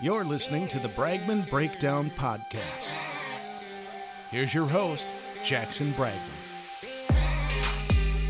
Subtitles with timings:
[0.00, 3.82] You're listening to the Bragman Breakdown Podcast.
[4.30, 5.08] Here's your host,
[5.44, 6.14] Jackson Bragman.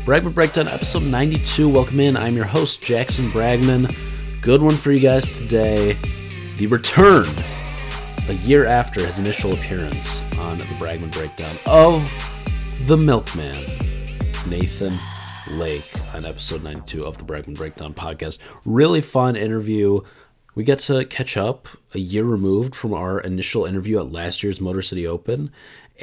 [0.03, 1.69] Bragman Breakdown, episode 92.
[1.69, 2.17] Welcome in.
[2.17, 3.95] I'm your host, Jackson Bragman.
[4.41, 5.95] Good one for you guys today.
[6.57, 7.27] The return,
[8.29, 12.11] a year after his initial appearance on the Bragman Breakdown, of
[12.87, 13.63] the Milkman,
[14.47, 14.97] Nathan
[15.51, 18.39] Lake, on episode 92 of the Bragman Breakdown podcast.
[18.65, 20.01] Really fun interview.
[20.59, 24.59] We get to catch up a year removed from our initial interview at last year's
[24.59, 25.53] Motor City Open,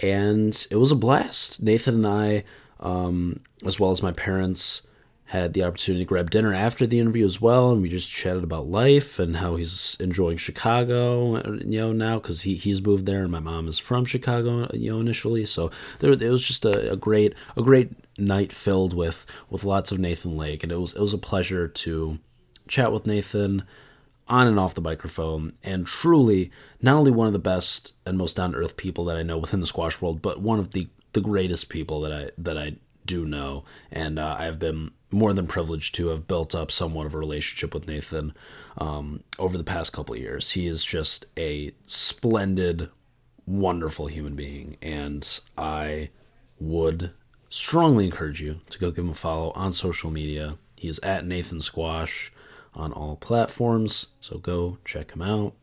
[0.03, 1.63] and it was a blast.
[1.63, 2.45] Nathan and I,
[2.81, 4.81] um, as well as my parents,
[5.27, 8.45] had the opportunity to grab dinner after the interview as well, and we just chatted
[8.45, 13.25] about life and how he's enjoying Chicago, you know, now because he, he's moved there,
[13.25, 15.45] and my mom is from Chicago, you know, initially.
[15.45, 19.93] So there, it was just a, a great a great night filled with with lots
[19.93, 22.19] of Nathan Lake, and it was it was a pleasure to
[22.69, 23.63] chat with Nathan
[24.29, 28.37] on and off the microphone, and truly not only one of the best and most
[28.37, 30.89] down to earth people that I know within the squash world, but one of the
[31.13, 35.47] the greatest people that I that I do know, and uh, I've been more than
[35.47, 38.35] privileged to have built up somewhat of a relationship with Nathan
[38.77, 40.51] um, over the past couple of years.
[40.51, 42.91] He is just a splendid,
[43.47, 46.11] wonderful human being, and I
[46.59, 47.13] would
[47.49, 50.59] strongly encourage you to go give him a follow on social media.
[50.75, 52.31] He is at Nathan Squash
[52.77, 55.55] on all platforms, so go check him out.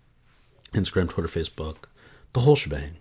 [0.73, 1.85] Instagram, Twitter, Facebook,
[2.33, 2.97] the whole shebang.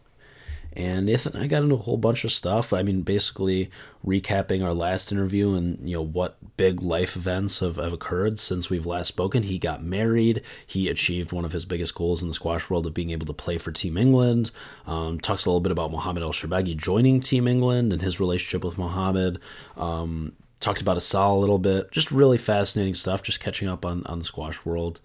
[0.75, 2.73] And Nathan and I got into a whole bunch of stuff.
[2.73, 3.71] I mean, basically
[4.07, 8.71] recapping our last interview and you know what big life events have, have occurred since
[8.71, 9.43] we've last spoken.
[9.43, 10.43] He got married.
[10.67, 13.35] He achieved one of his biggest goals in the squash world of being able to
[13.35, 14.51] play for Team England.
[14.87, 18.65] Um, talks a little bit about Mohamed El Shorbagy joining Team England and his relationship
[18.65, 19.41] with Mohamed.
[19.77, 21.91] Um, talked about Asal a little bit.
[21.91, 23.23] Just really fascinating stuff.
[23.23, 25.01] Just catching up on on the squash world.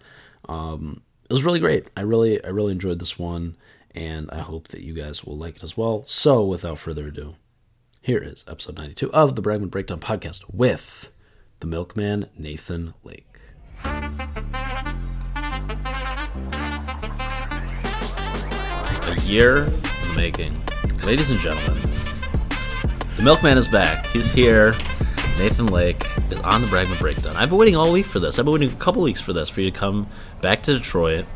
[0.48, 1.88] Um, it was really great.
[1.96, 3.56] I really I really enjoyed this one
[3.94, 6.04] and I hope that you guys will like it as well.
[6.06, 7.34] So, without further ado,
[8.00, 11.10] here is episode 92 of the Bragman Breakdown podcast with
[11.60, 13.24] the milkman Nathan Lake.
[19.04, 19.68] A year
[20.14, 20.62] making.
[21.04, 21.80] Ladies and gentlemen,
[23.16, 24.06] the milkman is back.
[24.06, 24.74] He's here.
[25.38, 27.36] Nathan Lake is on the Bragman Breakdown.
[27.36, 28.40] I've been waiting all week for this.
[28.40, 30.08] I've been waiting a couple weeks for this, for you to come
[30.40, 31.26] back to Detroit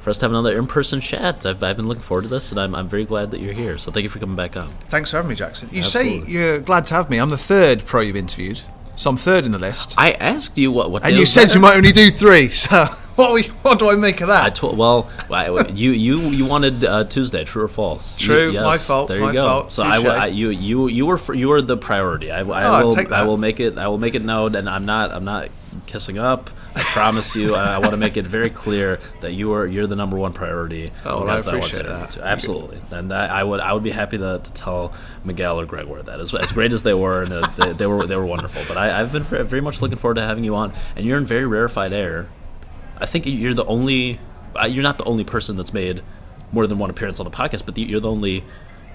[0.00, 1.44] for us to have another in-person chat.
[1.44, 3.76] I've, I've been looking forward to this, and I'm, I'm very glad that you're here.
[3.76, 4.72] So thank you for coming back on.
[4.84, 5.68] Thanks for having me, Jackson.
[5.72, 6.26] You Absolutely.
[6.26, 7.18] say you're glad to have me.
[7.18, 8.60] I'm the third pro you've interviewed,
[8.94, 9.96] so I'm third in the list.
[9.98, 11.54] I asked you what what, and you said better.
[11.54, 12.50] you might only do three.
[12.50, 12.86] So
[13.20, 14.44] what we, what do I make of that?
[14.44, 15.10] I told well,
[15.74, 18.16] you you you wanted uh, Tuesday, true or false?
[18.16, 19.46] True, You- my fault, There you my go.
[19.46, 19.98] fault, So I.
[19.98, 22.30] I you you you were you were the priority.
[22.32, 23.14] I, I Oh, I'll will.
[23.14, 25.48] I will make it I will make it known, and I'm not I'm not
[25.86, 26.50] kissing up.
[26.74, 27.54] I promise you.
[27.56, 30.32] I, I want to make it very clear that you are you're the number one
[30.32, 30.92] priority.
[31.04, 32.24] Oh, well, I guys that want to appreciate that.
[32.24, 34.92] Absolutely, and I, I would I would be happy to, to tell
[35.24, 38.06] Miguel or Gregor that as, as great as they were, and uh, they, they were
[38.06, 38.62] they were wonderful.
[38.68, 41.26] But I, I've been very much looking forward to having you on, and you're in
[41.26, 42.28] very rarefied air.
[43.00, 44.20] I think you're the only.
[44.60, 46.02] uh, You're not the only person that's made
[46.52, 48.44] more than one appearance on the podcast, but you're the only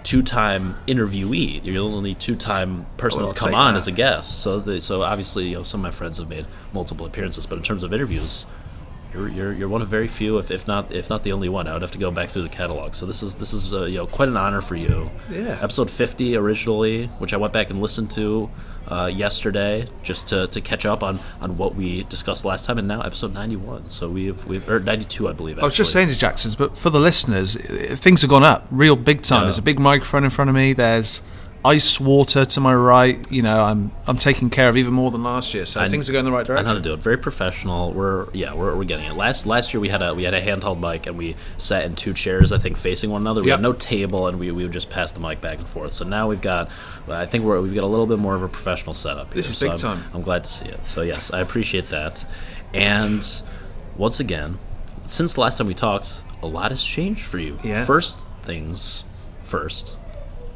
[0.04, 1.64] two-time interviewee.
[1.66, 3.80] You're the only two-time person that's come on that.
[3.80, 4.40] as a guest.
[4.42, 7.58] So, the, so obviously, you know, some of my friends have made multiple appearances, but
[7.58, 8.46] in terms of interviews,
[9.16, 11.68] you're, you're, you're one of very few, if, if not if not the only one.
[11.68, 12.94] I would have to go back through the catalog.
[12.94, 15.10] So this is this is uh, you know quite an honor for you.
[15.30, 15.58] Yeah.
[15.62, 18.50] Episode 50 originally, which I went back and listened to
[18.88, 22.88] uh, yesterday just to, to catch up on, on what we discussed last time, and
[22.88, 23.90] now episode 91.
[23.90, 25.60] So we've we've or 92, I believe.
[25.60, 28.96] I was just saying to Jackson's, but for the listeners, things have gone up real
[28.96, 29.40] big time.
[29.40, 29.44] Yeah.
[29.46, 30.74] There's a big microphone in front of me.
[30.74, 31.22] There's
[31.66, 33.18] ice water to my right.
[33.32, 35.66] You know, I'm I'm taking care of even more than last year.
[35.66, 37.00] So I- things are going in the right I know how to do it.
[37.00, 37.92] Very professional.
[37.92, 39.14] We're yeah, we're, we're getting it.
[39.16, 41.96] Last last year we had a we had a handheld mic and we sat in
[41.96, 43.42] two chairs, I think, facing one another.
[43.42, 43.58] We Yep.
[43.58, 45.94] had no table and we, we would just pass the mic back and forth.
[45.94, 46.70] So now we've got
[47.10, 49.32] I think we're we've got a little bit more of a professional setup.
[49.34, 49.52] This here.
[49.54, 50.12] is So big I'm- time.
[50.14, 50.86] I'm glad to see it.
[50.86, 52.24] So yes, I appreciate that.
[52.74, 53.26] And
[53.98, 54.60] once again,
[55.06, 57.58] since the last time we talked, a lot has changed for you.
[57.64, 57.86] Yeah.
[57.86, 59.04] First things
[59.44, 59.98] first.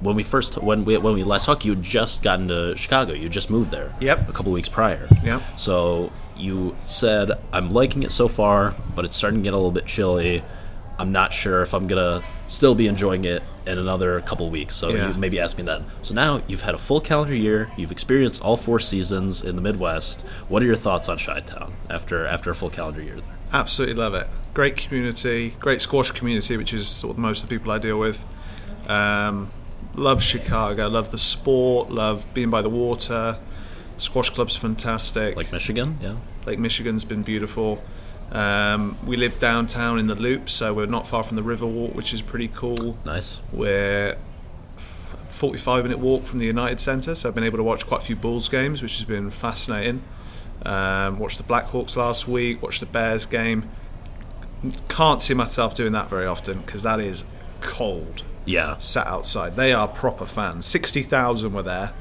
[0.02, 3.14] When we first when we when we last talked, you had just gotten to Chicago.
[3.14, 3.94] You just moved there.
[4.00, 4.30] Yep.
[4.30, 5.08] A couple weeks prior.
[5.24, 5.42] Yep.
[5.58, 9.72] So you said, I'm liking it so far, but it's starting to get a little
[9.74, 10.42] bit chilly.
[10.98, 14.76] I'm not sure if I'm going to still be enjoying it in another couple weeks.
[14.76, 15.10] So Yeah.
[15.10, 15.86] you maybe ask me then.
[16.02, 17.70] So now you've had a full calendar year.
[17.78, 20.22] You've experienced all four seasons in the Midwest.
[20.48, 23.24] What are your thoughts on Chi-Town after, after a full calendar year there?
[23.54, 24.28] Absolutely love it.
[24.54, 27.98] Great community, great squash community, which is sort of most of the people I deal
[28.00, 28.24] with.
[28.88, 29.52] Um,
[29.96, 33.38] love Chicago, love the sport, love being by the water.
[33.98, 35.36] Squash club's fantastic.
[35.36, 35.98] Lake Michigan?
[36.02, 36.16] Yeah.
[36.46, 37.84] Lake Michigan's been beautiful.
[38.32, 42.14] Um, we live downtown in the Loop, so we're not far from the Riverwalk, which
[42.14, 42.98] is pretty cool.
[43.06, 43.38] Nice.
[43.52, 44.18] We're
[45.30, 48.06] 45 minute walk from the United Centre, so I've been able to watch quite a
[48.06, 50.02] few Bulls games, which has been fascinating.
[50.66, 53.70] Um, watched the Blackhawks last week, watched the Bears game.
[54.90, 57.24] Can't see myself doing that very often because that is
[57.62, 58.24] cold.
[58.46, 58.78] Yeah.
[58.78, 60.66] Sat outside, they are proper fans.
[60.66, 61.92] Sixty thousand were there,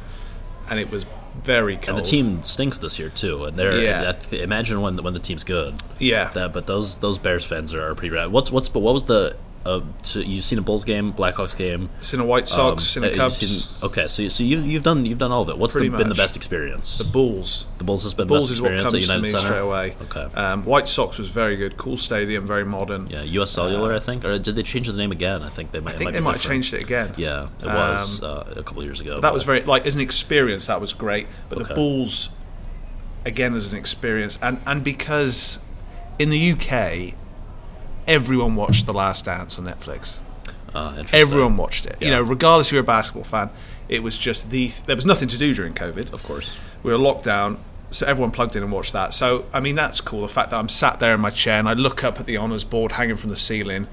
[0.70, 1.05] and it was
[1.44, 1.88] very cold.
[1.88, 3.44] And the team stinks this year too.
[3.44, 4.12] And they're Yeah.
[4.12, 5.75] Th- imagine when when the team's good.
[5.99, 8.32] yeah, That, but those those Bears fans are, are pretty rad.
[8.32, 11.90] What's what's but what was the uh, so you've seen a Bulls game, Blackhawks game,
[12.00, 13.37] seen a White Sox, um, uh, a you've Cubs.
[13.37, 15.58] seen- okay, so you- so you you've done you've done all of it.
[15.58, 16.99] What's the, been the best experience?
[16.99, 17.66] the Bulls.
[17.78, 19.38] The Bulls has been Bulls best is what comes to me Center.
[19.38, 19.94] straight away.
[20.02, 20.26] Okay.
[20.34, 23.08] Um, White Sox was very good, cool stadium, very modern.
[23.10, 23.50] Yeah, U.S.
[23.50, 25.43] Cellular, I think, or did they change the name again?
[25.43, 25.94] I think they might.
[25.94, 27.12] I think might they might have changed it again.
[27.16, 29.20] Yeah, it was uh, a couple years ago.
[29.20, 31.69] That was very like as an experience that was great, but Okay.
[31.69, 32.31] the Bulls
[33.26, 35.58] again as an experience and and because
[36.19, 37.14] in the UK
[38.08, 40.19] everyone watched The Last Dance on Netflix.
[40.75, 41.20] uh, interesting.
[41.20, 41.96] Everyone watched it.
[42.00, 43.50] You know, regardless if you're a basketball fan,
[43.88, 46.12] it was just the there was nothing to do during COVID.
[46.12, 46.56] of course.
[46.82, 47.58] We were locked down,
[47.90, 49.14] so everyone plugged in and watched that.
[49.14, 50.22] So I mean that's cool.
[50.22, 52.37] The fact that I'm sat there in my chair and I look up at the
[52.38, 53.87] honours board hanging from the ceiling,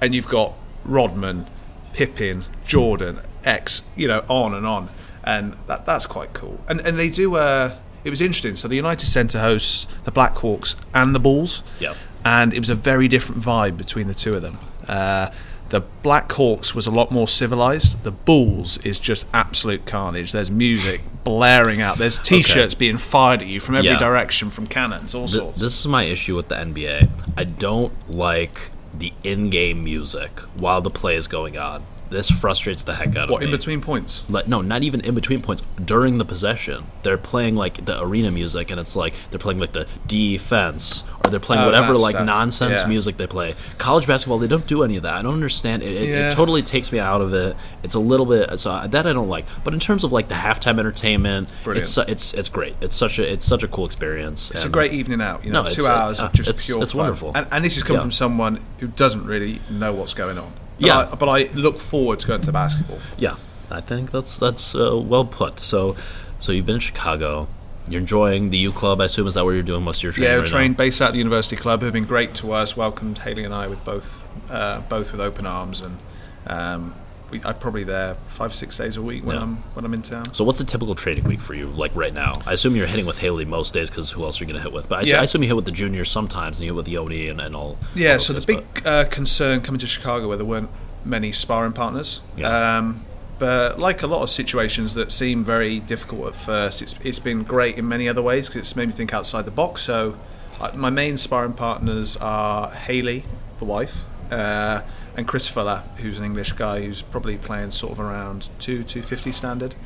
[0.00, 1.46] and you've got Rodman,
[1.92, 4.88] Pippin, Jordan, X, you know, on and on,
[5.24, 6.60] and that that's quite cool.
[6.68, 7.34] And and they do.
[7.36, 8.56] Uh, it was interesting.
[8.56, 11.62] So the United Centre hosts the Blackhawks and the Bulls.
[11.78, 11.94] Yeah.
[12.24, 14.58] And it was a very different vibe between the two of them.
[14.88, 15.30] Uh,
[15.70, 18.02] the Blackhawks was a lot more civilized.
[18.02, 20.32] The Bulls is just absolute carnage.
[20.32, 21.98] There's music blaring out.
[21.98, 23.98] There's T-shirts being fired at you from every Yeah.
[23.98, 25.60] direction, from cannons, all Th- sorts.
[25.60, 27.08] this is my issue with the NBA.
[27.36, 31.84] I don't like the in-game music while the play is going on.
[32.10, 33.32] This frustrates the heck out of me.
[33.32, 33.46] what me.
[33.46, 34.24] in between points?
[34.28, 35.62] Like, no, not even in between points.
[35.84, 39.72] During the possession, they're playing like the arena music, and it's like they're playing like
[39.72, 42.26] the defense, or they're playing Oh, whatever like stuff.
[42.26, 42.86] nonsense Yeah.
[42.86, 43.54] music they play.
[43.78, 45.14] College basketball, they don't do any of that.
[45.14, 45.82] I don't understand.
[45.82, 46.28] It, it, Yeah.
[46.28, 47.56] it totally takes me out of it.
[47.82, 49.46] It's a little bit so I- that I don't like.
[49.64, 51.86] But in terms of like the halftime entertainment, Brilliant.
[51.86, 52.74] it's it's it's great.
[52.80, 54.50] It's such a it's such a cool experience.
[54.50, 55.44] It's a great evening out.
[55.44, 57.00] You know, No, two hours uh, of just it's- pure it's fun.
[57.02, 57.32] wonderful.
[57.34, 58.02] And, and this is coming Yeah.
[58.02, 60.52] from someone who doesn't really know what's going on.
[60.80, 60.98] But Yeah.
[60.98, 62.98] I, but I look forward to going to basketball.
[63.18, 63.36] Yeah,
[63.70, 65.60] I think that's that's uh, well put.
[65.60, 65.94] So,
[66.38, 67.48] so you've been in Chicago.
[67.88, 69.00] You're enjoying the U Club.
[69.00, 70.30] I assume is that where you're doing most of your training?
[70.30, 72.76] Yeah, right trained based out the University Club, who've been great to us.
[72.76, 75.98] Welcomed Haley and I with both, uh, both with open arms, and
[76.46, 76.94] um,
[77.30, 79.42] we, I'm probably there five, six days a week when Yeah.
[79.42, 80.32] I'm when I'm in town.
[80.34, 81.66] So, what's a typical training week for you?
[81.68, 84.44] Like right now, I assume you're hitting with Haley most days because who else are
[84.44, 84.88] you going to hit with?
[84.88, 85.20] But I, Yeah.
[85.20, 87.54] I assume you hit with the juniors sometimes, and you hit with Yoni and, and
[87.56, 87.78] all.
[87.94, 90.70] Yeah, all so the those big uh, concern coming to Chicago where there weren't
[91.04, 92.20] many sparring partners.
[92.36, 92.78] Yeah.
[92.78, 93.04] Um,
[93.38, 97.42] but like a lot of situations that seem very difficult at first, it's, it's been
[97.42, 99.80] great in many other ways because it's made me think outside the box.
[99.80, 100.18] So
[100.60, 103.24] uh, my main sparring partners are Haley,
[103.58, 104.82] the wife, uh,
[105.20, 109.02] and Chris Fuller, who's an English guy who's probably playing sort of around two two
[109.02, 109.76] fifty standard.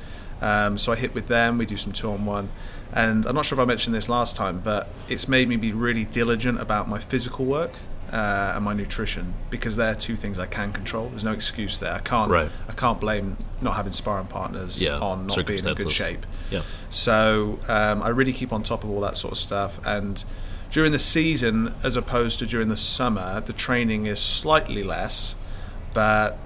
[0.41, 1.59] Um, so I hit with them.
[1.59, 2.49] We do some two on one,
[2.93, 5.73] and I'm not sure if I mentioned this last time, but it's made me be
[5.73, 7.73] really diligent about my physical work
[8.13, 11.09] uh, and my nutrition because they're two things I can control.
[11.09, 11.93] There's no excuse there.
[11.93, 12.31] I can't.
[12.31, 12.51] Right.
[12.69, 16.25] I can't blame not having sparring partners Yeah, on not being in good shape.
[16.51, 16.63] Yeah.
[16.91, 19.85] So um, I really keep on top of all that sort of stuff.
[19.85, 20.25] And
[20.75, 25.37] during the season, as opposed to during the summer, the training is slightly less,
[25.93, 26.37] but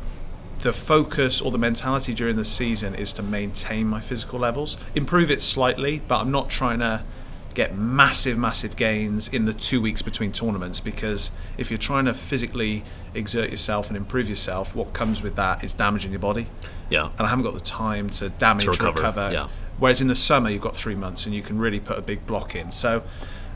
[0.61, 5.31] the focus or the mentality during the season is to maintain my physical levels, improve
[5.31, 7.05] it slightly, but I'm not trying to
[7.55, 12.12] get massive, massive gains in the two weeks between tournaments because if you're trying to
[12.12, 16.49] physically exert yourself and improve yourself, what comes with that is damaging your body
[16.91, 17.07] Yeah.
[17.17, 19.31] and I haven't got the time to damage To recover, recover.
[19.33, 19.49] yeah.
[19.79, 22.26] Whereas in the summer you've got three months and you can really put a big
[22.26, 22.71] block in.
[22.73, 23.03] So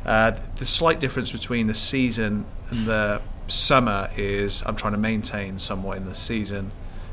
[0.05, 5.59] uh, the slight difference between the season and the summer is I'm trying to maintain
[5.59, 6.73] somewhat in the season,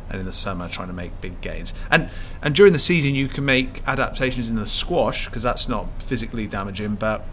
[0.10, 1.74] and in the summer trying to make big gains.
[1.92, 2.10] And
[2.42, 6.48] and during the season you can make adaptations in the squash because that's not physically
[6.48, 7.24] damaging, but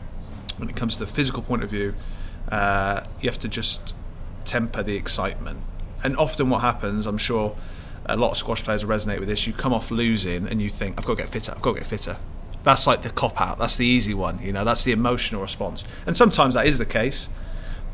[0.58, 1.94] when it comes to the physical point of view,
[2.50, 3.94] uh, you have to just
[4.44, 5.60] temper the excitement.
[6.02, 7.56] And often, what happens, I'm sure
[8.06, 9.46] a lot of squash players resonate with this.
[9.46, 11.80] You come off losing and you think, I've got to get fitter, I've got to
[11.80, 12.16] get fitter.
[12.66, 15.84] That's like the cop out, that's the easy one, you know, that's the emotional response.
[16.06, 17.28] And sometimes that is the case,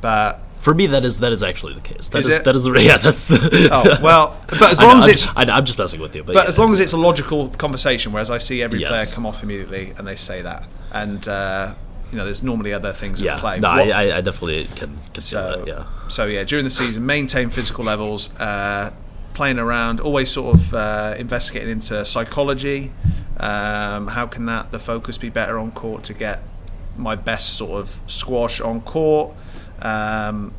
[0.00, 2.08] but For me, that is that is actually the case.
[2.10, 2.96] That Is is, that is the yeah.
[3.06, 3.68] That's the.
[3.76, 5.24] oh, well, but as I know, long as I'm it's.
[5.26, 6.48] just, I know, I'm just messing with you, but, But yeah.
[6.52, 8.90] as long as it's a logical conversation, whereas I see every Yes.
[8.90, 10.62] player come off immediately and they say that,
[10.92, 11.74] and uh,
[12.12, 13.58] you know, there's normally other things yeah, at play.
[13.60, 15.66] no, What- I, I, I definitely can can So that.
[15.66, 18.90] Yeah, So yeah, during the season, maintain physical levels, uh,
[19.34, 22.92] playing around, always sort of uh, investigating into psychology.
[23.38, 26.42] Um, how can that the focus be better on court to get
[26.96, 29.34] my best sort of squash on court,
[29.80, 30.54] um,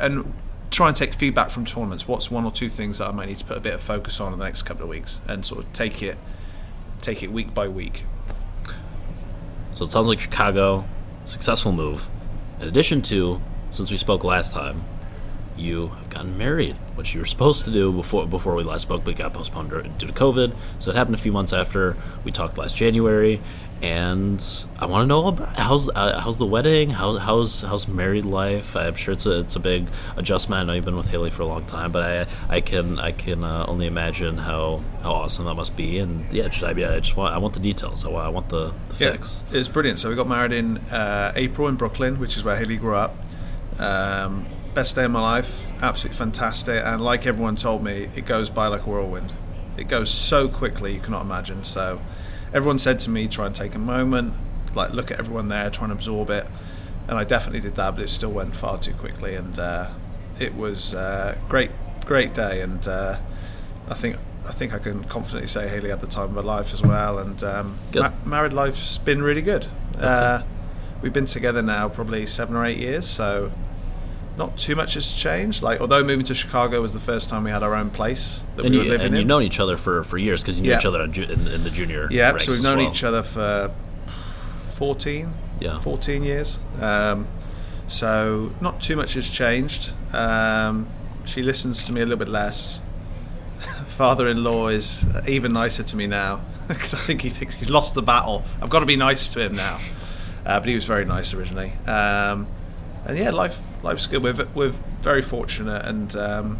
[0.00, 0.32] and
[0.70, 2.06] try and take feedback from tournaments.
[2.06, 4.20] What's one or two things that I might need to put a bit of focus
[4.20, 6.16] on in the next couple of weeks, and sort of take it
[7.00, 8.04] take it week by week.
[9.74, 10.84] So it sounds like Chicago,
[11.24, 12.08] successful move.
[12.60, 14.84] In addition to, since we spoke last time,
[15.56, 19.04] you have gotten married, which you were supposed to do before before we last spoke,
[19.04, 20.54] but got postponed due to COVID.
[20.78, 23.40] So it happened a few months after we talked last January,
[23.82, 24.42] and
[24.78, 28.76] I want to know about how's uh, how's the wedding, how, how's how's married life.
[28.76, 30.60] I'm sure it's a it's a big adjustment.
[30.60, 33.12] I know you've been with Haley for a long time, but I I can I
[33.12, 35.98] can uh, only imagine how, how awesome that must be.
[35.98, 38.04] And yeah, just, I, yeah, I just want I want the details.
[38.04, 39.42] I want, I want the, the fix.
[39.50, 39.98] It was brilliant.
[39.98, 43.14] So we got married in uh, April in Brooklyn, which is where Haley grew up.
[43.78, 46.82] Um, best day of my life, absolutely fantastic.
[46.84, 49.32] And like everyone told me, it goes by like a whirlwind.
[49.76, 51.64] It goes so quickly you cannot imagine.
[51.64, 52.00] So
[52.52, 54.34] everyone said to me, try and take a moment,
[54.74, 56.46] like look at everyone there, try and absorb it.
[57.08, 59.34] And I definitely did that, but it still went far too quickly.
[59.34, 59.90] And uh,
[60.38, 61.70] it was a great,
[62.06, 62.60] great day.
[62.62, 63.18] And uh,
[63.88, 64.16] I think
[64.48, 67.18] I think I can confidently say Haley had the time of her life as well.
[67.18, 69.66] And um, ma- married life's been really good.
[69.96, 70.04] Okay.
[70.06, 70.42] Uh,
[71.02, 73.52] we've been together now probably seven or eight years, so
[74.40, 75.62] not too much has changed.
[75.62, 78.64] Like, although moving to Chicago was the first time we had our own place that
[78.64, 79.18] and we you, were living and in.
[79.20, 80.78] you've known each other for, for years because you knew Yeah.
[80.78, 82.08] each other in, in, in the junior.
[82.10, 82.90] yeah, so we've known well.
[82.90, 83.70] each other for
[84.74, 85.78] 14, Yeah.
[85.78, 86.58] 14 years.
[86.80, 87.28] Um,
[87.86, 89.92] so not too much has changed.
[90.14, 90.88] Um,
[91.26, 92.80] she listens to me a little bit less.
[93.60, 98.02] Father-in-law is even nicer to me now because I think he thinks he's lost the
[98.02, 98.42] battle.
[98.62, 99.78] I've got to be nice to him now,
[100.46, 101.72] uh, but he was very nice originally.
[101.86, 102.46] Um,
[103.04, 104.22] and yeah, life life's good.
[104.22, 106.58] We're we're very fortunate, and um,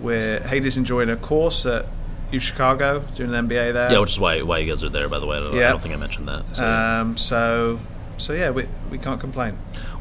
[0.00, 1.86] we're Haley's enjoying a course at
[2.32, 3.90] U Chicago, doing an MBA there.
[3.92, 5.08] Yeah, which is why why you guys are there.
[5.08, 6.44] By the way, I don't, I don't think I mentioned that.
[6.54, 7.80] So, Um, so,
[8.16, 9.56] so yeah, we, we can't complain.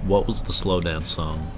[0.06, 1.52] what was the slow dance song?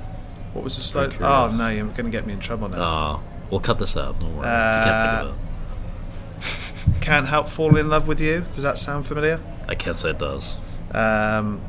[0.53, 1.09] What was the slow?
[1.21, 2.81] Oh no, you're going to get me in trouble now.
[2.81, 3.19] Uh,
[3.51, 4.19] we'll cut this out.
[4.19, 4.47] Don't worry.
[4.47, 7.01] if you can't think of it.
[7.01, 8.41] Can't help falling in love with you.
[8.53, 9.39] Does that sound familiar?
[9.67, 10.55] I can't say it does.
[10.93, 11.61] Um,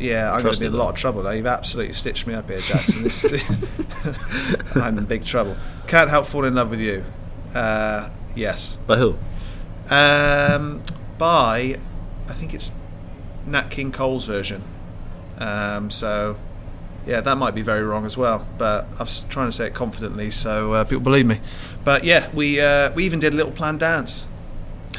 [0.00, 1.30] yeah, I'm going to be in a lot of trouble now.
[1.30, 3.02] You've absolutely stitched me up here, Jackson.
[3.02, 3.24] This,
[4.76, 5.56] I'm in big trouble.
[5.86, 7.04] Can't help falling in love with you.
[7.54, 8.76] Uh, yes.
[8.86, 9.16] By who?
[9.90, 10.82] Um,
[11.18, 11.76] by,
[12.28, 12.72] I think it's
[13.46, 14.62] Nat King Cole's version.
[15.38, 16.36] Um, so,
[17.06, 18.46] yeah, that might be very wrong as well.
[18.58, 21.40] But I was trying to say it confidently, so uh, people believe me.
[21.84, 24.28] But yeah, we uh, we even did a little planned dance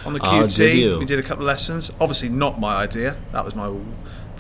[0.06, 0.58] on the Oh, QT.
[0.58, 1.00] did you?
[1.00, 1.92] We did a couple of lessons.
[2.02, 3.18] Obviously, not my idea.
[3.32, 3.72] That was my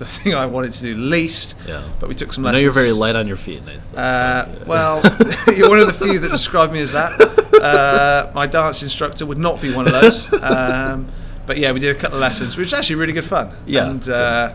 [0.01, 1.55] the thing I wanted to do least.
[1.67, 1.83] Yeah.
[1.99, 2.57] But we took some lessons.
[2.57, 3.81] I know you're very light on your feet, Nathan.
[3.95, 4.63] Uh, so, yeah.
[4.65, 5.01] well,
[5.55, 7.21] you're one of the few that describe me as that.
[7.53, 10.33] Uh, my dance instructor would not be one of those.
[10.33, 11.07] Um,
[11.45, 13.55] but yeah, we did a couple of lessons, which was actually really good fun.
[13.65, 14.53] Yeah, and uh,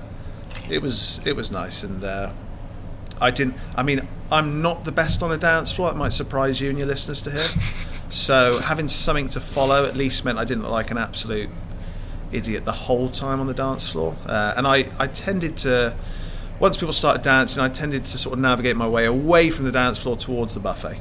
[0.68, 1.84] it was it was nice.
[1.84, 2.32] And uh,
[3.20, 3.56] I didn't.
[3.76, 5.90] I mean, I'm not the best on a dance floor.
[5.90, 7.46] It might surprise you and your listeners to hear.
[8.08, 11.50] So having something to follow at least meant I didn't look like an absolute
[12.36, 14.16] idiot the whole time on the dance floor.
[14.26, 15.94] Uh, and I, I tended to,
[16.60, 19.72] once people started dancing, I tended to sort of navigate my way away from the
[19.72, 21.00] dance floor towards the buffet.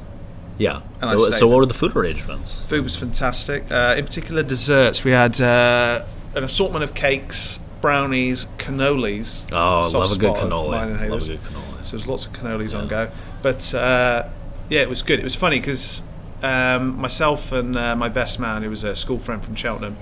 [0.58, 0.80] yeah.
[1.00, 2.66] and I so, so what were the food arrangements?
[2.68, 3.70] Food was fantastic.
[3.70, 5.04] Uh, in particular, desserts.
[5.04, 9.46] We had uh, an assortment of cakes, brownies, cannolis.
[9.52, 11.10] Oh, I love a good cannoli.
[11.10, 11.84] Love a good cannoli.
[11.84, 13.10] So there's lots of cannolis on go.
[13.42, 14.28] But uh,
[14.70, 15.20] yeah, it was good.
[15.20, 16.02] It was funny because
[16.42, 19.96] um, myself and uh, my best man, who was a school friend from Cheltenham,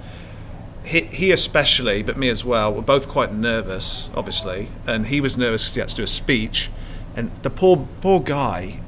[0.84, 4.68] he, he especially, but me as well, were both quite nervous, obviously.
[4.86, 6.70] And he was nervous because he had to do a speech.
[7.16, 8.80] And the poor poor guy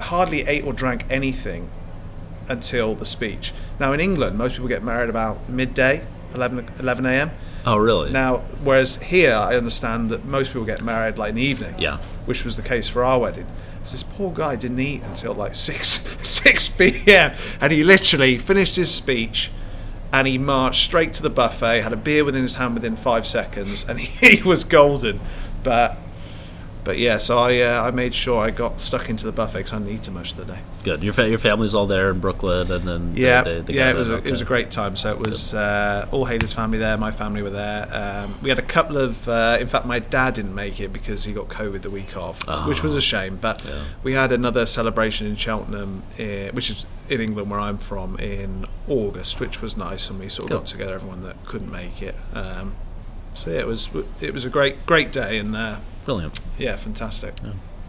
[0.00, 1.70] hardly ate or drank anything
[2.48, 3.52] until the speech.
[3.78, 7.30] Now in England, most people get married about midday, 11, 11 a.m.
[7.66, 8.10] Oh, really?
[8.10, 11.78] Now, whereas here, I understand that most people get married like in the evening.
[11.78, 11.98] Yeah.
[12.24, 13.46] Which was the case for our wedding.
[13.82, 15.88] So this poor guy didn't eat until like six
[16.26, 17.34] six p.m.
[17.60, 19.50] and he literally finished his speech.
[20.12, 23.26] And he marched straight to the buffet, had a beer within his hand within five
[23.26, 25.20] seconds, and he was golden.
[25.62, 25.96] But,
[26.84, 29.72] but yeah, so I uh, I made sure I got stuck into the buffet because
[29.72, 30.60] I didn't eat it most of the day.
[30.84, 31.02] Good.
[31.02, 33.96] Your fa- your family's all there in Brooklyn, and then Yeah, they, they yeah, it
[33.96, 34.96] was a, it was a great time.
[34.96, 37.88] So it was uh, all Haley's family there, my family were there.
[37.92, 41.24] Um, we had a couple of, uh, in fact, my dad didn't make it because
[41.24, 43.36] he got COVID the week of, which was a shame.
[43.40, 43.82] But Yeah.
[44.02, 48.66] we had another celebration in Cheltenham, uh, which is in England where I'm from, in
[48.88, 52.16] August, which was nice, and we sort of got together everyone that couldn't make it.
[52.34, 52.74] Um,
[53.34, 55.76] so yeah, it was it was a great great day, and uh,
[56.10, 56.40] brilliant.
[56.58, 57.34] yeah, fantastic.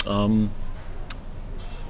[0.06, 0.52] Um,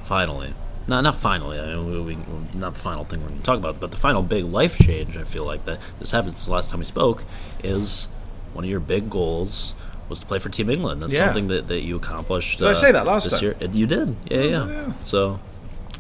[0.03, 0.53] finally,
[0.88, 1.59] no, not finally.
[1.59, 2.17] I mean, we, we,
[2.57, 5.15] not the final thing we're going to talk about, but the final big life change.
[5.17, 7.23] I feel like that this happened since the last time we spoke
[7.63, 8.07] is
[8.53, 9.73] one of your big goals
[10.09, 11.03] was to play for Team England.
[11.03, 11.25] That's Yeah.
[11.27, 12.59] something that, that you accomplished.
[12.59, 13.43] Did I say that last this time?
[13.43, 13.55] year?
[13.61, 14.15] Uh, You did.
[14.29, 14.67] Yeah, yeah.
[14.67, 14.91] yeah.
[15.03, 15.39] So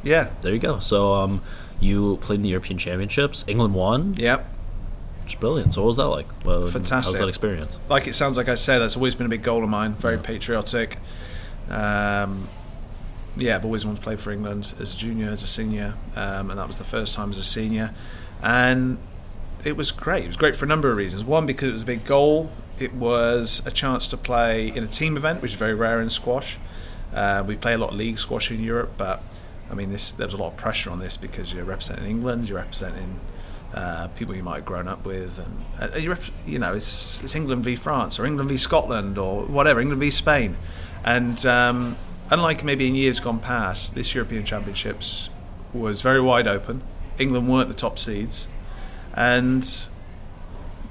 [0.03, 0.29] Yeah.
[0.41, 0.79] there you go.
[0.79, 1.41] So um,
[1.79, 3.45] you played in the European Championships.
[3.47, 4.13] England won.
[4.17, 4.45] Yep.
[5.31, 5.73] It's brilliant.
[5.73, 6.27] So what was that like?
[6.45, 6.91] Well, Fantastic.
[6.91, 7.77] How was that experience?
[7.87, 9.93] like it sounds like I say, that's always been a big goal of mine.
[9.93, 10.97] Very patriotic.
[11.69, 12.49] Um,
[13.37, 16.49] yeah, I've always wanted to play for England as a junior, as a senior, um,
[16.49, 17.93] and that was the first time as a senior.
[18.43, 18.97] And
[19.63, 20.25] it was great.
[20.25, 21.23] It was great for a number of reasons.
[21.23, 22.51] One, because it was a big goal.
[22.77, 26.09] It was a chance to play in a team event, which is very rare in
[26.09, 26.57] squash.
[27.13, 29.23] Uh, we play a lot of league squash in Europe, but
[29.71, 32.49] I mean, this there was a lot of pressure on this because you're representing England,
[32.49, 33.21] you're representing
[33.73, 37.35] uh, people you might have grown up with, and uh, you, you know it's it's
[37.35, 40.57] England v France or England v Scotland or whatever, England v Spain,
[41.03, 41.95] and um,
[42.29, 45.29] unlike maybe in years gone past, this European Championships
[45.73, 46.81] was very wide open.
[47.17, 48.47] England weren't the top seeds,
[49.13, 49.87] and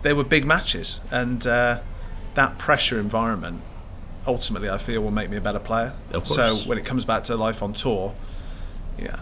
[0.02, 1.80] they were big matches, and uh,
[2.34, 3.62] that pressure environment
[4.26, 5.94] ultimately I feel will make me a better player.
[6.12, 8.14] Of So when it comes back to life on tour,
[8.98, 9.16] yeah,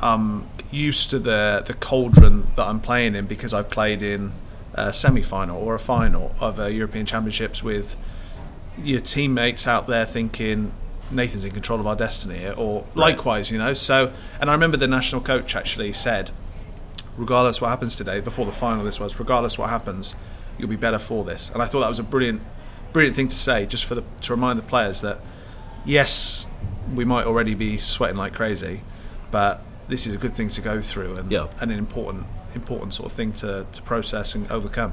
[0.00, 4.32] I'm used to the the cauldron that I'm playing in because I've played in
[4.74, 7.96] a semi-final or a final of a European Championships with
[8.82, 10.72] your teammates out there thinking
[11.10, 13.74] Nathan's in control of our destiny or likewise, you know.
[13.74, 16.32] So, and I remember the national coach actually said,
[17.16, 20.16] regardless what happens today, before the final, this was, regardless what happens,
[20.58, 21.50] you'll be better for this.
[21.50, 22.42] And I thought that was a brilliant,
[22.92, 25.20] brilliant thing to say, just for the to remind the players that
[25.84, 26.46] yes,
[26.94, 28.82] we might already be sweating like crazy,
[29.30, 31.48] but this is a good thing to go through and, Yeah.
[31.60, 32.24] and an important,
[32.54, 34.92] important sort of thing to, to process and overcome.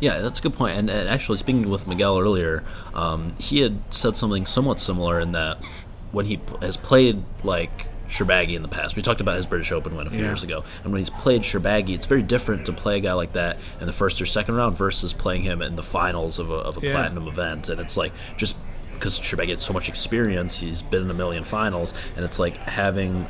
[0.00, 0.76] Yeah, that's a good point.
[0.78, 5.32] And, and actually, speaking with Miguel earlier, um, he had said something somewhat similar in
[5.32, 5.58] that
[6.10, 9.96] when he has played like Shorbagy in the past, we talked about his British Open
[9.96, 10.26] win a few Yeah.
[10.26, 13.32] years ago, and when he's played Shorbagy, it's very different to play a guy like
[13.34, 16.54] that in the first or second round versus playing him in the finals of a,
[16.54, 16.92] of a Yeah.
[16.94, 17.68] platinum event.
[17.70, 18.56] And it's like just
[18.92, 22.56] because Shorbagy had so much experience, he's been in a million finals, and it's like
[22.58, 23.26] having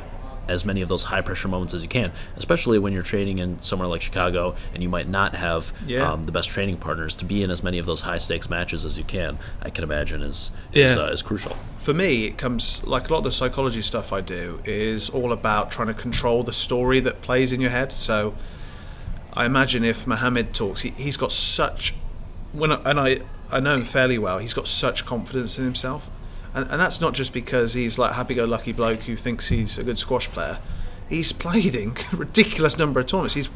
[0.49, 3.61] as many of those high pressure moments as you can, especially when you're training in
[3.61, 6.11] somewhere like Chicago and you might not have Yeah.
[6.11, 8.83] um, the best training partners to be in as many of those high stakes matches
[8.85, 9.37] as you can.
[9.61, 11.55] I can imagine is is, uh, is crucial.
[11.77, 15.31] for me, it comes like a lot of the psychology stuff I do is all
[15.31, 17.91] about trying to control the story that plays in your head.
[17.93, 18.35] So
[19.33, 21.93] I imagine if Mohammed talks, he, he's got such
[22.51, 23.17] when I, and I
[23.51, 24.39] I know him fairly well.
[24.39, 26.09] He's got such confidence in himself,
[26.53, 29.97] and, and that's not just because he's like happy-go-lucky bloke who thinks he's a good
[29.97, 30.59] squash player.
[31.09, 33.33] He's played in a ridiculous number of tournaments.
[33.35, 33.49] He's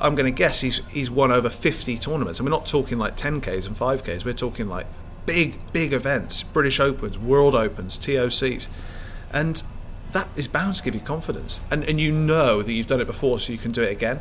[0.00, 3.16] I'm going to guess he's he's won over 50 tournaments, and we're not talking like
[3.16, 4.24] 10ks and 5ks.
[4.24, 4.86] We're talking like
[5.26, 8.68] big big events, British Opens, World Opens, TOCs,
[9.32, 9.62] and
[10.12, 13.06] that is bound to give you confidence, and and you know that you've done it
[13.06, 14.20] before, so you can do it again,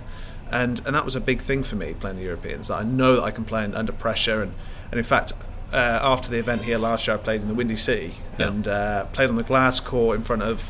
[0.52, 2.68] and and that was a big thing for me playing the Europeans.
[2.68, 4.54] That I know that I can play under pressure, and
[4.92, 5.34] and in fact.
[5.72, 8.48] Uh, after the event here last year, I played in the Windy City Yeah.
[8.48, 10.70] and uh, played on the glass court in front of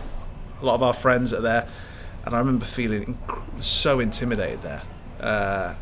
[0.62, 1.68] a lot of our friends that are there,
[2.26, 4.84] and I remember feeling inc- so intimidated there.
[5.20, 5.74] Uh,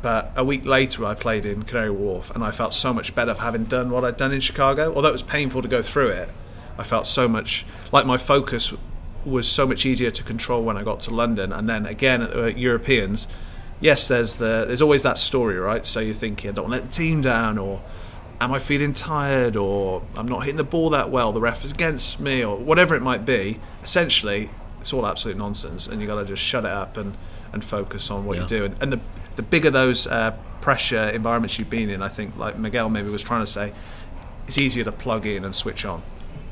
[0.00, 3.34] but a week later, I played in Canary Wharf, and I felt so much better
[3.34, 4.94] for having done what I'd done in Chicago.
[4.94, 6.30] Although it was painful to go through it,
[6.78, 8.72] I felt so much like my focus
[9.26, 11.52] was so much easier to control when I got to London.
[11.52, 13.28] And then again at the Europeans,
[13.82, 15.84] yes, there's the there's always that story, right?
[15.84, 17.82] So you're thinking, I don't want to let the team down, or
[18.40, 21.72] am I feeling tired, or I'm not hitting the ball that well, the ref is
[21.72, 23.60] against me, or whatever it might be.
[23.84, 24.50] Essentially,
[24.80, 27.16] it's all absolute nonsense, and you've got to just shut it up and
[27.52, 28.40] and focus on what Yeah.
[28.42, 28.76] you're doing.
[28.80, 29.00] And the
[29.36, 33.22] the bigger those uh, pressure environments you've been in, I think, like Miguel maybe was
[33.22, 33.72] trying to say,
[34.46, 36.02] it's easier to plug in and switch on.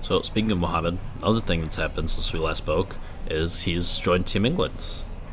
[0.01, 2.96] So speaking of Mohamed, other thing that's happened since we last spoke
[3.29, 4.74] is he's joined Team England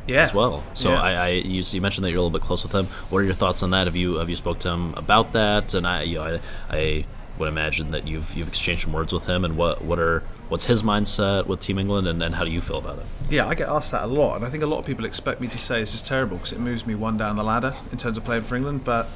[0.07, 0.63] Yeah, as well.
[0.73, 1.01] So Yeah.
[1.01, 2.85] I, I you, you mentioned that you're a little bit close with him.
[3.09, 3.87] What are your thoughts on that?
[3.87, 5.73] Have you have you spoke to him about that?
[5.73, 6.39] And I you know,
[6.69, 7.05] I, I
[7.37, 9.43] would imagine that you've you've exchanged some words with him.
[9.43, 12.61] And what what are what's his mindset with Team England, and, and how do you
[12.61, 13.05] feel about it?
[13.29, 15.41] Yeah, I get asked that a lot, and I think a lot of people expect
[15.41, 17.97] me to say this is terrible because it moves me one down the ladder in
[17.97, 18.83] terms of playing for England.
[18.83, 19.07] But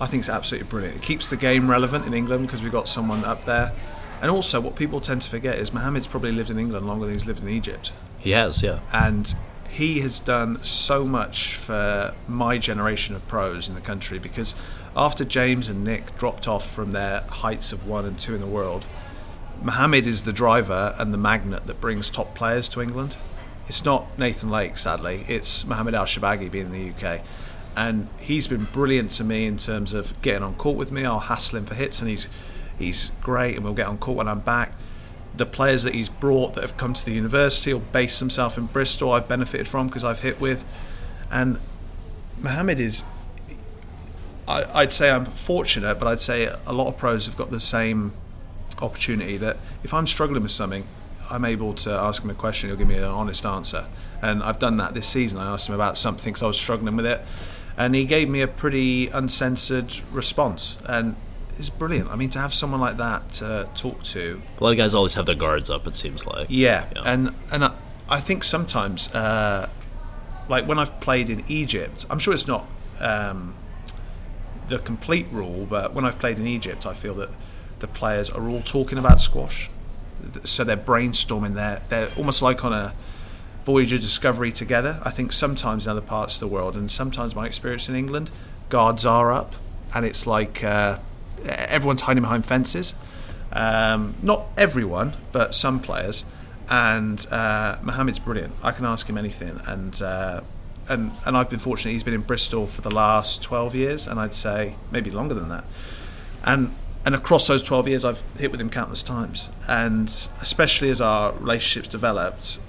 [0.00, 0.96] I think it's absolutely brilliant.
[0.96, 3.72] It keeps the game relevant in England because we've got someone up there.
[4.22, 7.14] And also, what people tend to forget is Mohammed's probably lived in England longer than
[7.14, 7.92] he's lived in Egypt.
[8.18, 8.80] He has, yeah.
[8.92, 9.34] and
[9.70, 14.54] he has done so much for my generation of pros in the country because
[14.96, 18.46] after James and Nick dropped off from their heights of one and two in the
[18.46, 18.84] world,
[19.62, 23.16] Mohammed is the driver and the magnet that brings top players to England.
[23.68, 25.24] It's not Nathan Lake, sadly.
[25.28, 27.22] It's Mohammed El Shorbagy being in the UK.
[27.76, 31.04] And he's been brilliant to me in terms of getting on court with me.
[31.04, 32.28] I'll hassle him for hits, and he's
[32.78, 33.54] he's great.
[33.54, 34.72] And we'll get on court when I'm back.
[35.36, 38.66] The players that he's brought that have come to the university or based themselves in
[38.66, 40.64] Bristol, I've benefited from because I've hit with.
[41.30, 41.58] And
[42.40, 43.04] Mohammed is
[44.50, 47.60] I, I'd say I'm fortunate, but I'd say a lot of pros have got the
[47.60, 48.12] same
[48.82, 50.84] opportunity that if I'm struggling with something,
[51.30, 52.68] I'm able to ask him a question.
[52.68, 53.86] He'll give me an honest answer,
[54.20, 55.38] and I've done that this season.
[55.38, 57.22] I asked him about something because I was struggling with it,
[57.76, 61.14] and he gave me a pretty uncensored response, and
[61.60, 62.10] it's brilliant.
[62.10, 65.14] I mean, to have someone like that to talk to, A lot of guys always
[65.14, 65.86] have their guards up.
[65.86, 66.46] It seems like.
[66.50, 67.02] yeah, Yeah.
[67.04, 67.72] and and I,
[68.08, 69.68] I think sometimes, uh,
[70.48, 72.66] like when I've played in Egypt, I'm sure it's not
[73.00, 73.54] um,
[74.68, 77.30] the complete rule, but when I've played in Egypt, I feel that
[77.78, 79.70] the players are all talking about squash,
[80.44, 81.54] so they're brainstorming.
[81.54, 82.94] They're they're almost like on a
[83.64, 84.98] voyage of discovery together.
[85.04, 88.30] I think sometimes in other parts of the world, and sometimes my experience in England,
[88.70, 89.54] guards are up,
[89.94, 90.98] and it's like uh,
[91.44, 92.94] everyone's hiding behind fences.
[93.52, 96.24] Um, not everyone, but some players.
[96.68, 98.54] And uh, Mohammed's brilliant.
[98.62, 100.42] I can ask him anything, and uh,
[100.88, 101.92] and and I've been fortunate.
[101.92, 105.48] He's been in Bristol for the last twelve years, and I'd say maybe longer than
[105.48, 105.64] that.
[106.44, 106.72] And
[107.04, 109.50] and across those twelve years, I've hit with him countless times.
[109.66, 110.06] And
[110.40, 112.60] especially as our relationships developed,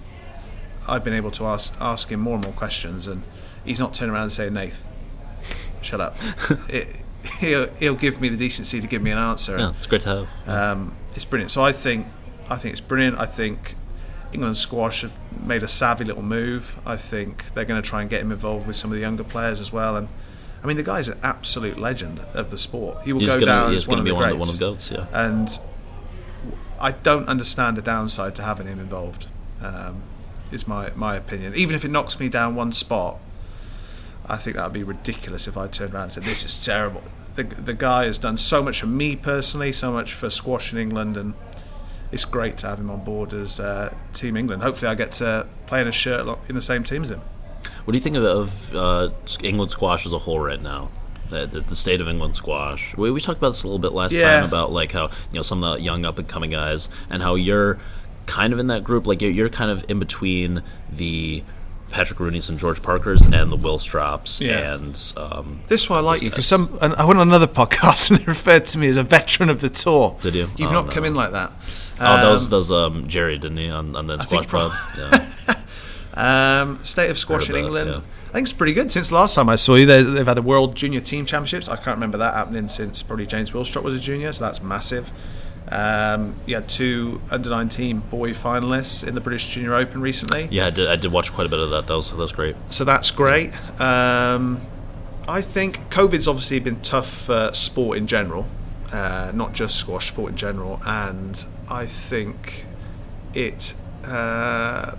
[0.87, 3.21] I've been able to ask ask him more and more questions, and
[3.63, 4.89] he's not turning around and saying, "Nath,
[5.83, 6.17] shut up."
[6.69, 7.03] it,
[7.39, 9.57] he'll he'll give me the decency to give me an answer.
[9.57, 10.47] Yeah, it's great to have.
[10.47, 11.51] Um, it's brilliant.
[11.51, 12.07] So I think
[12.49, 13.19] I think it's brilliant.
[13.19, 13.75] I think
[14.33, 16.79] England squash have made a savvy little move.
[16.85, 19.23] I think they're going to try and get him involved with some of the younger
[19.23, 19.95] players as well.
[19.97, 20.07] And
[20.63, 23.01] I mean, the guy's an absolute legend of the sport.
[23.01, 24.59] He will He's go gonna, down as one of the one of, the, greats.
[24.59, 24.91] one of the goats.
[24.91, 25.25] Yeah.
[25.27, 25.59] And
[26.79, 29.27] I don't understand the downside to having him involved.
[29.61, 30.03] Um,
[30.51, 31.55] is my my opinion.
[31.55, 33.19] Even if it knocks me down one spot,
[34.33, 37.03] I think that would be ridiculous if I turned around and said, "This is terrible."
[37.35, 40.79] The the guy has done so much for me personally, so much for squash in
[40.79, 41.33] England, and
[42.11, 44.63] it's great to have him on board as uh, Team England.
[44.63, 47.21] Hopefully, I get to play in a shirt in the same team as him.
[47.85, 49.09] What do you think of, of uh,
[49.43, 50.89] England squash as a whole right now?
[51.29, 52.95] The, the, the state of England squash.
[52.97, 54.39] We, we talked about this a little bit last Yeah.
[54.39, 57.21] time about like how you know some of the young up and coming guys and
[57.23, 57.79] how you're
[58.25, 59.07] kind of in that group.
[59.07, 61.43] Like you're, you're kind of in between the
[61.91, 64.73] Patrick Rooney's and George Parkers and the Wilstrops Yeah.
[64.73, 66.77] and um, This is why I like you because some.
[66.81, 69.61] And I went on another podcast and they referred to me as a veteran of
[69.61, 70.17] the tour.
[70.21, 70.49] Did you?
[70.57, 70.91] You've Oh, not no.
[70.93, 71.51] come in like that.
[71.99, 74.71] oh that was Um, that was um, Jerry didn't he on, on the squash pod?
[74.97, 75.27] Yeah.
[76.13, 77.91] Um, state of squash in England.
[77.95, 78.01] yeah.
[78.29, 78.91] I think it's pretty good.
[78.91, 81.69] Since last time I saw you, they- they've had the World Junior Team Championships.
[81.69, 85.09] I can't remember that happening since probably James Wilstrop was a junior, so that's massive.
[85.71, 90.67] Um, you had two under 19 boy finalists in the British Junior Open recently, yeah,
[90.67, 91.87] I did, I did watch quite a bit of that.
[91.87, 92.55] That was that was great.
[92.69, 93.51] so that's great.
[93.79, 94.61] Um,
[95.27, 98.47] I think COVID's obviously been tough for sport in general,
[98.91, 102.65] uh, not just squash, sport in general, and I think
[103.33, 103.73] it.
[104.03, 104.95] Uh,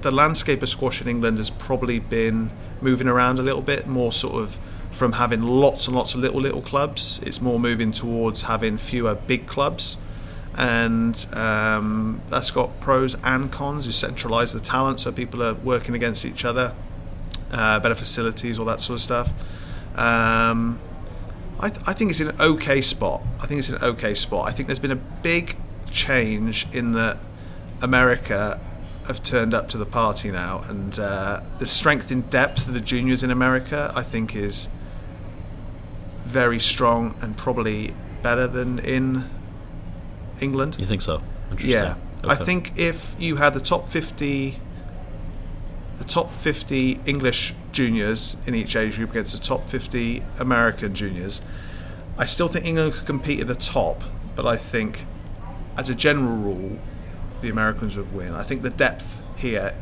[0.00, 2.50] the landscape of squash in England has probably been
[2.80, 4.58] moving around a little bit more sort of
[4.92, 7.20] from having lots and lots of little little clubs.
[7.24, 9.96] It's more moving towards having fewer big clubs.
[10.54, 13.86] And um, that's got pros and cons.
[13.86, 16.74] You centralize the talent so people are working against each other
[17.52, 19.32] uh, better facilities all that sort of stuff.
[19.94, 20.80] Um,
[21.60, 23.22] I, th- I think it's in an okay spot.
[23.40, 24.48] I think it's an okay spot.
[24.48, 25.56] I think there's been a big
[25.90, 27.18] change in that
[27.82, 28.60] America
[29.06, 32.80] have turned up to the party now, and uh, the strength in depth of the
[32.80, 34.68] juniors in America, I think, is
[36.32, 39.28] very strong and probably better than in
[40.40, 40.76] England.
[40.78, 41.22] You think so?
[41.50, 41.70] Interesting.
[41.70, 44.58] Yeah, I think if you had the top fifty,
[45.98, 51.42] the top fifty English juniors in each age group against the top fifty American juniors,
[52.18, 54.02] I still think England could compete at the top.
[54.34, 55.04] But I think,
[55.76, 56.78] as a general rule,
[57.42, 58.34] the Americans would win.
[58.34, 59.74] I think the depth here,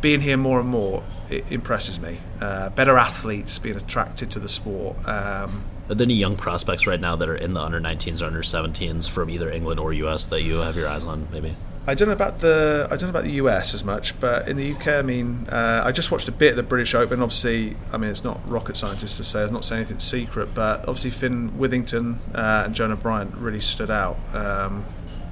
[0.00, 2.20] being here more and more, it impresses me.
[2.40, 4.96] Uh, better athletes being attracted to the sport.
[5.08, 8.26] Um, Are there any young prospects right now that are in the under 19s or
[8.26, 11.28] under 17s from either England or US that you have your eyes on?
[11.32, 11.54] Maybe.
[11.88, 14.56] I don't know about the I don't know about the US as much, but in
[14.56, 17.22] the UK, I mean, uh, I just watched a bit of the British Open.
[17.22, 20.80] Obviously, I mean, it's not rocket scientist to say, I'm not saying anything secret, but
[20.80, 24.16] obviously Finn Withington uh, and Jonah Bryant really stood out.
[24.34, 24.84] Um,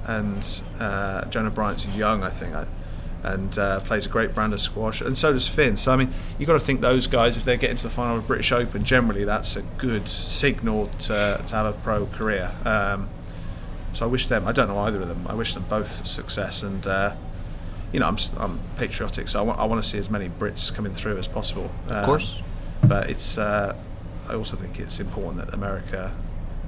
[0.07, 2.66] and uh, Jonah Bryant's young, I think, I,
[3.25, 5.77] and uh, plays a great brand of squash, and so does Finn.
[5.77, 8.19] So I mean, you've got to think those guys, if they're getting to the final
[8.19, 12.53] of British Open, generally that's a good signal to, to have a pro career.
[12.65, 13.09] Um,
[13.93, 14.47] so I wish them.
[14.47, 15.27] I don't know either of them.
[15.29, 17.15] I wish them both success, and uh,
[17.93, 20.75] you know, I'm I'm patriotic, so I want I want to see as many Brits
[20.75, 21.71] coming through as possible.
[21.89, 22.39] Of course.
[22.83, 23.39] but it's.
[23.39, 23.77] Uh,
[24.29, 26.15] I also think it's important that America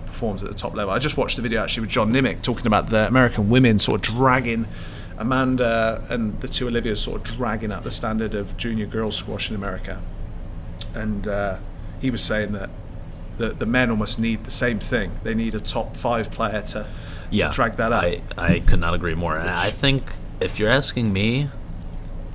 [0.05, 0.92] performs at the top level.
[0.92, 4.07] I just watched a video actually with John Nimick talking about the American women sort
[4.07, 4.66] of dragging
[5.18, 9.50] Amanda and the two Olivias sort of dragging up the standard of junior girls squash
[9.50, 10.02] in America,
[10.94, 11.59] and uh,
[12.00, 12.70] he was saying that
[13.38, 15.12] the the men almost need the same thing.
[15.22, 16.87] They need a top five player to,
[17.31, 18.05] yeah, to drag that up.
[18.05, 19.38] I, I could not agree more.
[19.38, 21.48] And I think if you're asking me,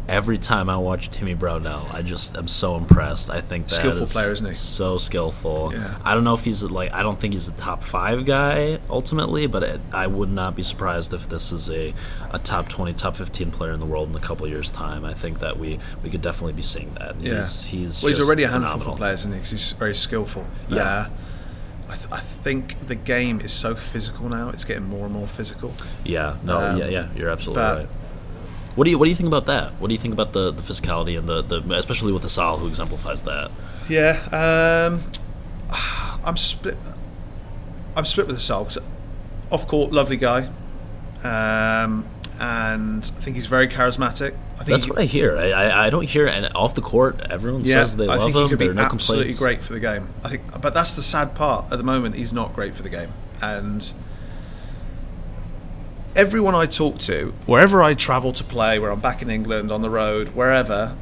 [0.07, 3.29] every time I watch Timmy Brownell, I just am so impressed.
[3.29, 4.53] I think that Skillful is player, isn't he?
[4.53, 5.71] So skillful.
[5.73, 5.97] Yeah.
[6.03, 9.47] I don't know if he's like I don't think he's a top five guy ultimately,
[9.47, 11.93] but it, I would not be surprised if this is a,
[12.31, 15.05] a top twenty, top fifteen player in the world in a couple of years' time.
[15.05, 17.19] I think that we we could definitely be seeing that.
[17.21, 18.95] Yeah, He's, he's well, he's already a handful phenomenal.
[18.95, 19.39] for players, isn't he?
[19.39, 20.45] 'Cause he's very skillful.
[20.67, 20.81] Yeah.
[20.83, 21.09] Uh,
[21.89, 25.27] I, th- I think the game is so physical now; it's getting more and more
[25.27, 25.73] physical.
[26.05, 27.87] Yeah, no, Um, yeah, yeah, you're absolutely right.
[28.75, 29.73] What do you what do you think about that?
[29.79, 32.67] What do you think about the, the physicality and the, the especially with Asal who
[32.67, 33.51] exemplifies that?
[33.89, 35.01] Yeah, um,
[36.25, 36.77] I'm split.
[37.95, 38.81] I'm split with Asal Sol.
[38.83, 38.89] 'cause
[39.51, 40.47] Off court, lovely guy,
[41.23, 42.05] um,
[42.39, 44.33] and I think he's very charismatic.
[44.55, 45.37] I think That's he, what I hear.
[45.37, 47.19] I, I, I don't hear and off the court.
[47.29, 48.43] Everyone yeah, says they I love think him.
[48.43, 49.39] he could be no absolutely complaints.
[49.39, 50.07] great for the game.
[50.23, 51.65] I think, but that's the sad part.
[51.71, 53.91] At the moment, he's not great for the game, and
[56.15, 59.81] everyone I talk to, wherever I travel to play, where I'm back in England, on
[59.81, 60.95] the road, wherever,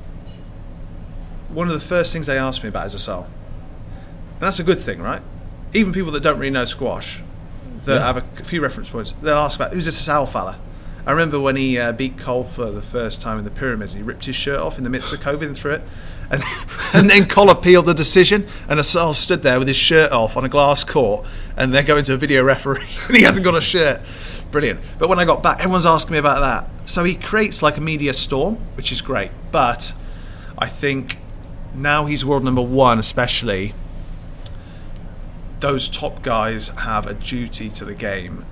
[1.50, 3.24] one of the first things they ask me about is a Asal.
[3.24, 5.22] And that's a good thing, right?
[5.74, 7.22] Even people that don't really know squash,
[7.86, 8.06] that Yeah.
[8.14, 10.60] have a few reference points, they'll ask about who's this Asal fella?
[11.06, 14.04] I remember when he uh, beat Cole for the first time in the pyramids, he
[14.04, 15.82] ripped his shirt off in the midst of COVID and threw it.
[16.30, 16.44] And,
[16.94, 20.46] and then Cole appealed the decision, and Asal stood there with his shirt off on
[20.46, 21.26] a glass court,
[21.58, 24.02] and they're going to a video referee, and he hasn't got a shirt.
[24.52, 24.80] Brilliant.
[24.98, 26.90] But when I got back, everyone's asking me about that.
[26.90, 29.32] So he creates like a media storm, which is great.
[29.52, 29.94] But
[30.58, 31.18] I think
[31.76, 33.74] now he's world number one, especially,
[35.60, 38.46] those top guys have a duty to the game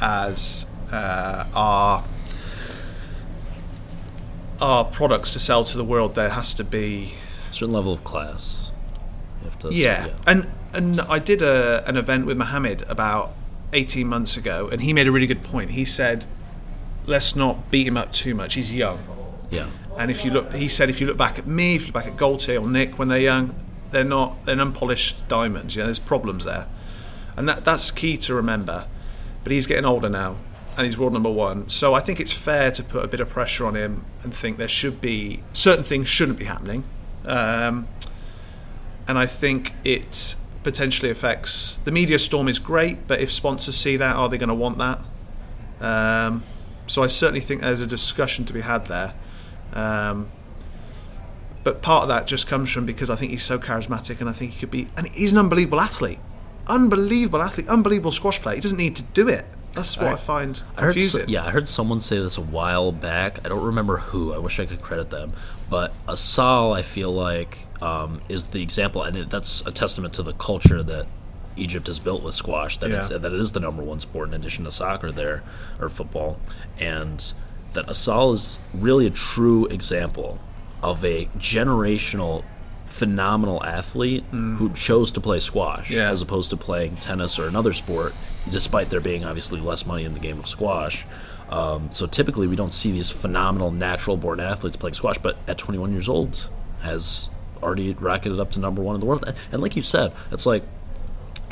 [0.00, 2.04] as uh, our
[4.60, 6.14] our products to sell to the world.
[6.14, 7.14] There has to be
[7.50, 8.70] a certain level of class.
[9.42, 10.08] You have to, yeah.
[10.26, 13.34] And and I did a, an event with Mohammed about
[13.74, 15.72] 18 months ago, and he made a really good point.
[15.72, 16.26] He said,
[17.06, 18.54] "Let's not beat him up too much.
[18.54, 19.00] He's young."
[19.50, 19.68] yeah.
[19.96, 21.94] And if you look, he said, if you look back at me, if you look
[21.94, 23.54] back at Gaultier or Nick when they're young,
[23.90, 25.76] they're not they're unpolished diamonds.
[25.76, 26.66] You know, there's problems there,
[27.36, 28.86] and that that's key to remember.
[29.44, 30.36] But he's getting older now,
[30.76, 31.68] and he's world number one.
[31.68, 34.58] So I think it's fair to put a bit of pressure on him and think
[34.58, 36.84] there should be certain things shouldn't be happening.
[37.24, 37.86] Um,
[39.06, 43.96] and I think it potentially affects the media storm is great, but if sponsors see
[43.98, 45.00] that, are they going to want that?
[45.80, 46.42] Um,
[46.86, 49.14] so I certainly think there's a discussion to be had there.
[49.72, 50.30] Um,
[51.62, 54.32] but part of that just comes from because I think he's so charismatic, and I
[54.32, 56.20] think he could be, and he's an unbelievable athlete,
[56.66, 58.56] unbelievable athlete, unbelievable squash player.
[58.56, 59.44] He doesn't need to do it.
[59.72, 60.96] That's what I, find I heard,
[61.28, 63.44] yeah, I heard someone say this a while back.
[63.44, 64.32] I don't remember who.
[64.32, 65.32] I wish I could credit them.
[65.68, 70.22] But Asal, I feel like, um, is the example, and it, that's a testament to
[70.22, 71.06] the culture that
[71.56, 72.78] Egypt has built with squash.
[72.78, 75.42] That it's, that it is the number one sport in addition to soccer there
[75.80, 76.38] or football,
[76.78, 77.32] and
[77.74, 80.38] that Asal is really a true example
[80.82, 82.42] of a generational.
[82.86, 85.96] Phenomenal athlete who chose to play squash Mm.
[85.96, 86.10] Yeah.
[86.10, 88.14] as opposed to playing tennis or another sport,
[88.48, 91.04] despite there being obviously less money in the game of squash.
[91.50, 95.90] Um, so typically, we don't see these phenomenal natural-born athletes playing squash, but at 21
[95.92, 96.48] years old,
[96.82, 97.30] has
[97.62, 99.24] already rocketed up to number one in the world.
[99.26, 100.62] And, and like you said, it's like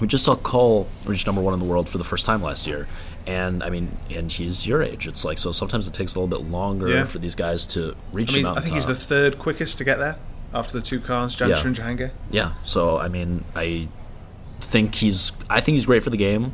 [0.01, 2.67] we just saw Cole reach number one in the world for the first time last
[2.67, 2.89] year.
[3.27, 5.07] And I mean, and he's your age.
[5.07, 5.53] It's like so.
[5.53, 7.05] Sometimes it takes a little bit longer Yeah.
[7.05, 9.85] for these guys to reach I mean, the I think he's the third quickest to
[9.85, 10.17] get there
[10.53, 11.67] after the two Khans, Jansher Yeah.
[11.67, 12.11] and Jahangir.
[12.31, 12.53] Yeah.
[12.65, 13.89] So I mean, I
[14.61, 16.53] think he's I think he's great for the game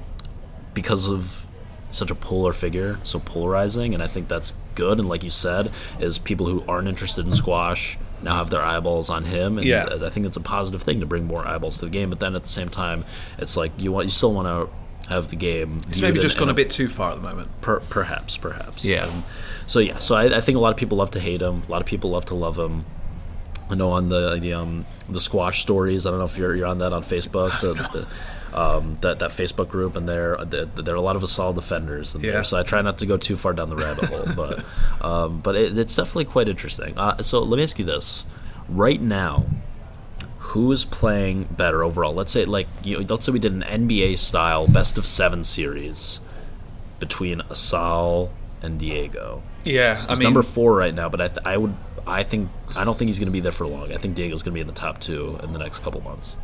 [0.74, 1.46] because of
[1.90, 4.98] such a polar figure, so polarizing, and I think that's good.
[4.98, 5.70] And like you said,
[6.00, 9.86] is people who aren't interested in squash now have their eyeballs on him, and Yeah.
[10.02, 12.10] I think it's a positive thing to bring more eyeballs to the game.
[12.10, 13.04] But then at the same time,
[13.38, 15.78] it's like you want you still want to have the game.
[15.88, 17.48] It's maybe just gone a bit too far at the moment.
[17.60, 18.84] Per, perhaps, perhaps.
[18.84, 19.04] Yeah.
[19.04, 19.24] Um,
[19.66, 21.62] so yeah, so I, I think a lot of people love to hate him.
[21.66, 22.84] A lot of people love to love him.
[23.70, 26.04] I know on the the, um, the squash stories.
[26.06, 27.58] I don't know if you're you're on that on Facebook.
[27.60, 28.06] The, the,
[28.54, 32.22] um, that that Facebook group, and there there are a lot of Asal defenders in
[32.22, 32.32] Yeah.
[32.32, 32.44] there.
[32.44, 34.64] So I try not to go too far down the rabbit hole, but
[35.04, 36.96] um, but it, it's definitely quite interesting.
[36.98, 38.24] Uh, so let me ask you this:
[38.68, 39.46] right now,
[40.38, 42.14] who is playing better overall?
[42.14, 45.44] Let's say like you know, let's say we did an NBA style best of seven
[45.44, 46.20] series
[47.00, 48.32] between Asal
[48.62, 49.42] and Diego.
[49.64, 51.74] Yeah, I He's mean, number four right now, but I, th- I would
[52.06, 53.92] I think I don't think he's going to be there for long.
[53.92, 56.36] I think Diego's going to be in the top two in the next couple months.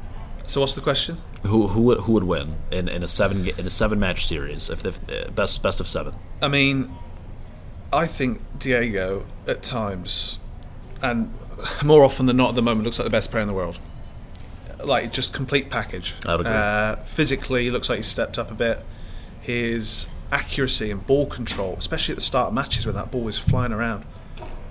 [0.46, 1.18] So what's the question?
[1.42, 4.70] Who who would, who would win in, in a seven in a seven match series
[4.70, 6.14] if, if uh, best best of seven?
[6.42, 6.94] I mean,
[7.92, 10.38] I think Diego at times,
[11.02, 11.32] and
[11.84, 13.78] more often than not at the moment, looks like the best player in the world.
[14.84, 16.14] like just complete package.
[16.26, 16.52] I'd agree.
[16.52, 18.82] Uh, physically, looks like he's stepped up a bit.
[19.40, 23.38] His accuracy and ball control, especially at the start of matches when that ball is
[23.38, 24.04] flying around,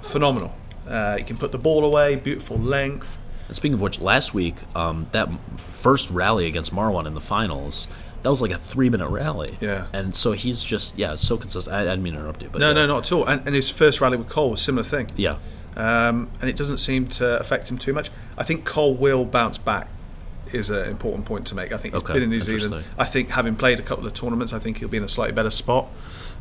[0.02, 0.54] phenomenal.
[0.88, 3.18] Uh, he can put the ball away, beautiful length.
[3.48, 5.30] And speaking of which, last week, um, that
[5.72, 7.88] first rally against Marwan in the finals,
[8.22, 9.58] that was like a three minute rally.
[9.60, 9.88] Yeah.
[9.94, 11.76] And so he's just, yeah, so consistent.
[11.76, 12.60] I, I didn't mean to interrupt you, but.
[12.60, 12.74] No, yeah.
[12.74, 13.26] no, not at all.
[13.28, 15.10] And, and his first rally with Cole was a similar thing.
[15.16, 15.38] Yeah.
[15.76, 18.10] um, and it doesn't seem to affect him too much.
[18.38, 19.88] I think Cole will bounce back.
[20.52, 21.72] Is an important point to make.
[21.72, 22.84] I think he's Okay, been in New Zealand.
[23.00, 25.34] I think having played a couple of tournaments, I think he'll be in a slightly
[25.34, 25.90] better spot.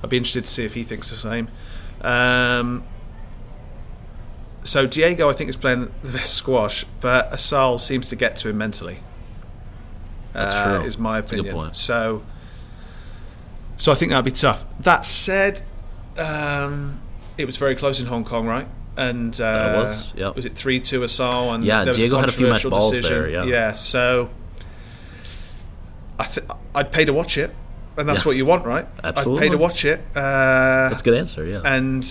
[0.04, 1.48] I'd be interested to see if he thinks the same.
[2.02, 2.84] Um,
[4.64, 8.48] so Diego, I think, is playing the best squash, but Asal seems to get to
[8.48, 9.00] him mentally.
[10.32, 10.86] That's uh, true.
[10.86, 11.74] Is my a opinion.
[11.74, 12.22] So,
[13.76, 14.66] so I think that'd be tough.
[14.78, 15.62] That said,
[16.16, 17.00] um,
[17.36, 18.66] it was very close in Hong Kong, right?
[18.96, 20.36] And uh, was, yep.
[20.36, 21.52] was it three two Asal?
[21.52, 23.22] And Yeah, Diego had a few match balls decision.
[23.22, 23.44] there, yeah.
[23.44, 23.72] yeah.
[23.72, 24.30] So
[26.18, 27.54] I th- I'd pay to watch it,
[27.96, 28.26] and that's Yeah.
[28.28, 28.86] what you want, right?
[29.02, 29.38] Absolutely.
[29.38, 30.00] I'd pay to watch it.
[30.14, 31.62] Uh, That's a good answer, yeah.
[31.64, 32.04] and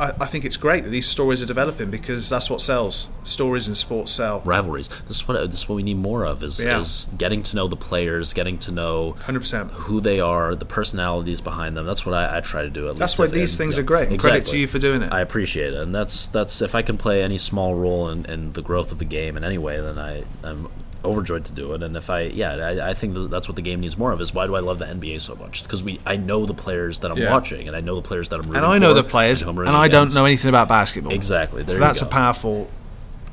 [0.00, 3.08] I, I think it's great that these stories are developing because that's what sells.
[3.22, 4.40] Stories in sports sell.
[4.44, 4.88] Rivalries.
[5.06, 6.80] This is what uh, this is what we need more of is, Yeah.
[6.80, 9.70] is getting to know the players, getting to know Hundred percent.
[9.70, 11.86] who they are, the personalities behind them.
[11.86, 12.86] That's what I, I try to do.
[12.88, 14.08] At least That's least why if- these and, things yeah, are great.
[14.08, 15.12] And Credit to you for doing it.
[15.12, 18.52] I appreciate it, and that's that's if I can play any small role in, in
[18.54, 20.68] the growth of the game in any way, then I I'm
[21.04, 21.82] overjoyed to do it.
[21.82, 24.20] And if I yeah, I, I think that that's what the game needs more of.
[24.20, 25.62] Is why do I love the NBA so much?
[25.62, 27.32] because we I know the players that I'm Yeah.
[27.32, 29.42] watching, and I know the players that I'm rooting and I know for, the players,
[29.42, 31.12] and rooting I don't know anything about basketball.
[31.12, 31.64] Exactly.
[31.66, 32.06] So that's go.
[32.06, 32.68] a powerful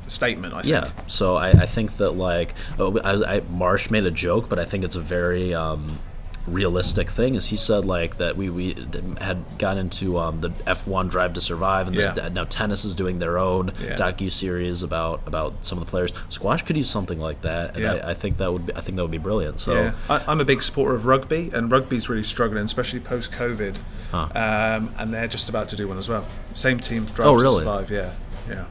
[0.06, 0.54] statement.
[0.54, 0.70] I think.
[0.70, 4.58] Yeah, so I, I think that like oh, I, I, Marsh made a joke, but
[4.58, 5.98] I think it's a very um,
[6.46, 7.34] realistic thing.
[7.36, 8.74] Is he said like that we we
[9.20, 12.12] had got into um, the F one Drive to Survive, and Yeah.
[12.12, 13.96] the, now tennis is doing their own Yeah.
[13.96, 16.12] docu series about about some of the players.
[16.30, 17.92] Squash could use something like that, and Yeah.
[18.04, 19.60] I, I think that would be I think that would be brilliant.
[19.60, 23.32] So Yeah, I, I'm a big supporter of rugby, and rugby's really struggling, especially post
[23.32, 23.76] COVID.
[24.10, 24.28] Huh.
[24.34, 26.26] Um, and they're just about to do one as well.
[26.54, 27.48] Same team, Drive Oh, to?
[27.48, 27.90] Survive.
[27.90, 28.12] Yeah,
[28.48, 28.64] yeah.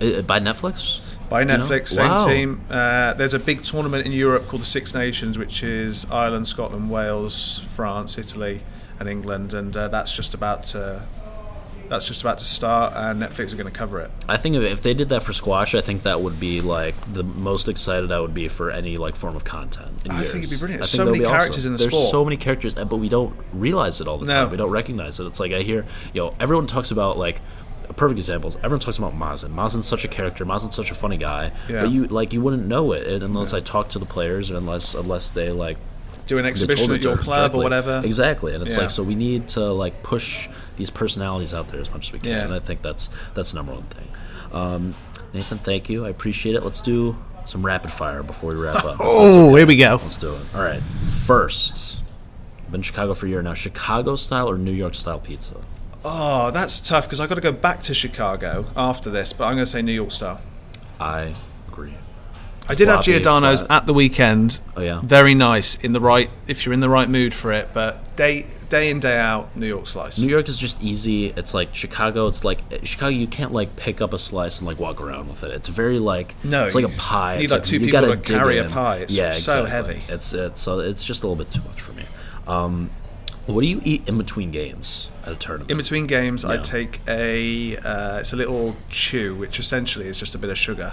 [0.00, 1.00] Uh, by Netflix.
[1.30, 1.58] By You know?
[1.58, 2.26] Netflix, same Wow.
[2.26, 2.60] team.
[2.68, 6.90] Uh, there's a big tournament in Europe called the Six Nations, which is Ireland, Scotland,
[6.90, 8.62] Wales, France, Italy,
[8.98, 11.02] and England, and uh, that's just about to
[11.88, 14.12] that's just about to start, and Netflix are going to cover it.
[14.28, 17.24] I think if, they did that for squash, I think that would be like the
[17.24, 19.90] most excited I would be for any like form of content.
[20.04, 20.82] in I think it'd be brilliant.
[20.82, 21.36] I There's think so many be awesome.
[21.38, 22.10] characters in the There's sport.
[22.12, 24.34] so many characters, but we don't realize it all the No.
[24.44, 24.50] time.
[24.52, 25.26] We don't recognize it.
[25.26, 27.40] It's like I hear, you know, everyone talks about like.
[27.90, 29.52] A perfect example is everyone talks about Mazen.
[29.52, 30.46] Mazen's such a character.
[30.46, 31.50] Mazen's such a funny guy.
[31.68, 31.82] Yeah.
[31.82, 34.94] But you like you wouldn't know it unless I talk to the players or unless
[34.94, 35.76] unless they like
[36.28, 37.60] Do an exhibition at your club directly.
[37.60, 38.00] or whatever.
[38.04, 38.82] Exactly, and it's Yeah.
[38.82, 42.20] like so we need to like push these personalities out there as much as we
[42.20, 42.44] can, Yeah.
[42.44, 44.08] and I think that's that's the number one thing.
[44.52, 44.94] Um,
[45.34, 46.06] Nathan, thank you.
[46.06, 46.62] I appreciate it.
[46.64, 48.96] Let's do some rapid fire before we wrap up.
[49.00, 49.98] Oh, here we go.
[50.00, 50.40] Let's do it.
[50.54, 50.80] All right.
[51.26, 51.98] First,
[52.60, 53.54] I've been in Chicago for a year now.
[53.54, 55.54] Chicago style or New York style pizza?
[56.04, 59.54] Oh, that's tough because I've got to go back to Chicago after this, but I'm
[59.54, 60.40] going to say New York style.
[60.98, 61.34] I
[61.68, 61.94] agree.
[62.68, 63.82] I did have Giordano's flat.
[63.82, 64.60] at the weekend.
[64.76, 65.00] Oh, yeah?
[65.02, 67.70] very nice in the right if you're in the right mood for it.
[67.74, 70.18] But day day in day out, New York slice.
[70.20, 71.26] New York is just easy.
[71.28, 72.28] It's like Chicago.
[72.28, 73.08] It's like Chicago.
[73.10, 75.50] You can't like pick up a slice and like walk around with it.
[75.50, 77.32] It's very like No, It's like a pie.
[77.32, 78.98] you need, It's like, two you people to carry a pie.
[78.98, 79.94] It's yeah, so exactly.
[79.96, 80.12] heavy.
[80.12, 82.04] It's it's so it's just a little bit too much for me.
[82.46, 82.90] Um,
[83.46, 85.70] what do you eat in between games at a tournament?
[85.70, 90.34] in between games, I take a uh, it's a little chew, which essentially is just
[90.34, 90.92] a bit of sugar,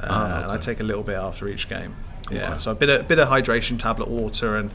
[0.00, 1.94] uh, Ah, and I take a little bit after each game.
[2.30, 2.58] Yeah, Okay.
[2.58, 4.70] so a bit of, bit of hydration tablet water and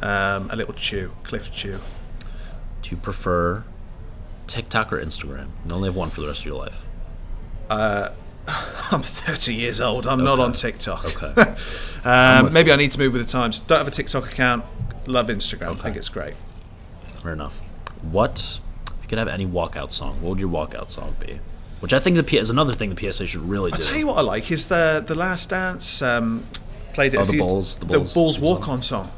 [0.00, 1.78] um, a little chew, Clif chew.
[2.82, 3.62] do you prefer
[4.46, 5.48] TikTok or Instagram?
[5.66, 6.82] You only have one for the rest of your life.
[8.90, 10.06] I'm 30 years old.
[10.06, 11.04] I'm not on TikTok.
[11.22, 11.54] Okay.
[12.04, 13.58] um, maybe I need to move with the times.
[13.60, 14.64] Don't have a TikTok account.
[15.06, 15.70] Love Instagram.
[15.72, 16.34] I think it's great.
[17.24, 17.60] Fair enough.
[18.02, 20.20] What if you could have any walkout song?
[20.20, 21.40] What would your walkout song be?
[21.80, 23.76] Which I think the P- is another thing the PSA should really do.
[23.76, 26.46] I'll tell you what I like is the the Last Dance um,
[26.92, 27.16] played it.
[27.16, 28.42] Oh, a the few- Bulls- the Bulls theme song.
[28.42, 29.10] walk on song.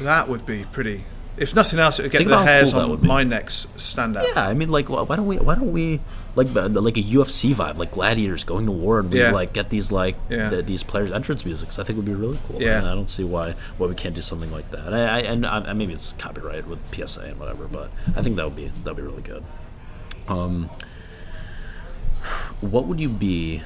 [0.00, 1.04] That would be pretty.
[1.36, 4.24] If nothing else, it would get Think the hairs cool on my necks stand up.
[4.34, 5.38] Yeah, I mean, like, why don't we?
[5.38, 6.00] Why don't we
[6.36, 9.32] like uh, like a UFC vibe, like gladiators going to war, and we Yeah.
[9.32, 10.50] like get these like Yeah.
[10.50, 11.78] th- these players' entrance musics?
[11.78, 12.60] I think would be really cool.
[12.62, 12.78] Yeah.
[12.78, 14.92] And I don't see why why we can't do something like that.
[14.94, 18.44] I, I and I, maybe it's copyright with PSA and whatever, but I think that
[18.44, 19.42] would be that would be really good.
[20.28, 20.70] Um,
[22.60, 23.62] what would you be?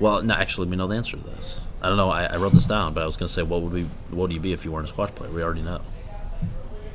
[0.00, 1.56] Well, no, actually, we know the answer to this.
[1.82, 2.08] I don't know.
[2.10, 3.82] I, I wrote this down, but I was gonna say, what would we?
[4.10, 5.30] What would you be if you weren't a squash player?
[5.30, 5.80] We already know,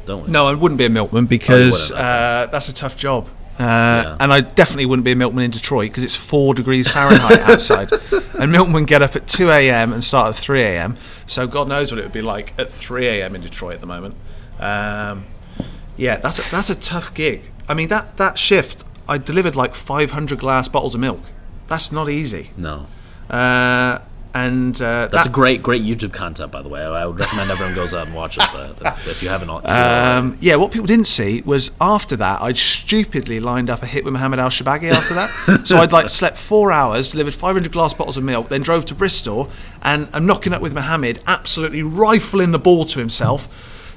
[0.05, 0.31] don't we?
[0.31, 3.27] No, I wouldn't be a milkman because wouldn't, uh, that's a tough job.
[3.59, 7.39] Uh, And I definitely wouldn't be a milkman in Detroit because it's four degrees Fahrenheit
[7.49, 7.89] outside.
[8.39, 9.93] and milkmen get up at 2 a.m.
[9.93, 10.95] and start at 3 a.m.
[11.25, 13.35] So God knows what it would be like at 3 a.m.
[13.35, 14.15] in Detroit at the moment.
[14.59, 15.25] Um,
[15.97, 17.51] yeah, that's a, that's a tough gig.
[17.69, 21.21] I mean, that, that shift, I delivered like 500 glass bottles of milk.
[21.67, 22.49] That's not easy.
[22.57, 22.87] No.
[23.29, 23.99] Uh,
[24.33, 26.83] and uh, That's that- a great, great YouTube content, by the way.
[26.83, 29.49] I would recommend everyone goes out and watches that if, you haven't.
[29.49, 34.03] Um, yeah, what people didn't see was after that, I'd stupidly lined up a hit
[34.03, 35.61] with Mohammed El Shorbagy after that.
[35.65, 38.95] so I'd like slept four hours, delivered 500 glass bottles of milk, then drove to
[38.95, 39.49] Bristol,
[39.81, 43.47] and I'm knocking up with Mohammed, absolutely rifling the ball to himself,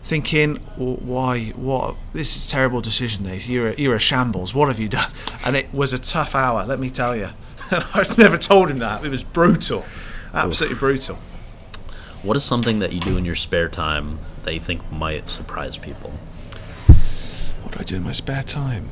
[0.03, 3.49] thinking, "W- why, what, this is a terrible decision, Nate.
[3.49, 4.55] You're a, you're a shambles.
[4.55, 5.11] What have you done?
[5.45, 7.29] And it was a tough hour, let me tell you.
[7.71, 9.05] I've never told him that.
[9.05, 9.85] It was brutal.
[10.35, 11.19] Absolutely brutal.
[12.23, 15.79] what is something that you do in your spare time that you think might surprise
[15.79, 16.11] people?
[17.63, 18.89] What do I do in my spare time?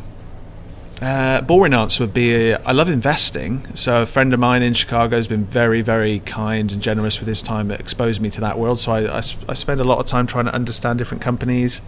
[1.03, 3.67] Uh, boring answer would be uh, I love investing.
[3.75, 7.29] So a friend of mine in Chicago has been very, very kind and generous with
[7.29, 7.71] his time.
[7.71, 8.79] It exposed me to that world.
[8.79, 11.83] So I spend a lot of time trying to understand different companies.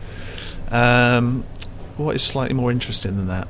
[0.70, 1.44] Um,
[1.96, 3.48] what is slightly more interesting than that?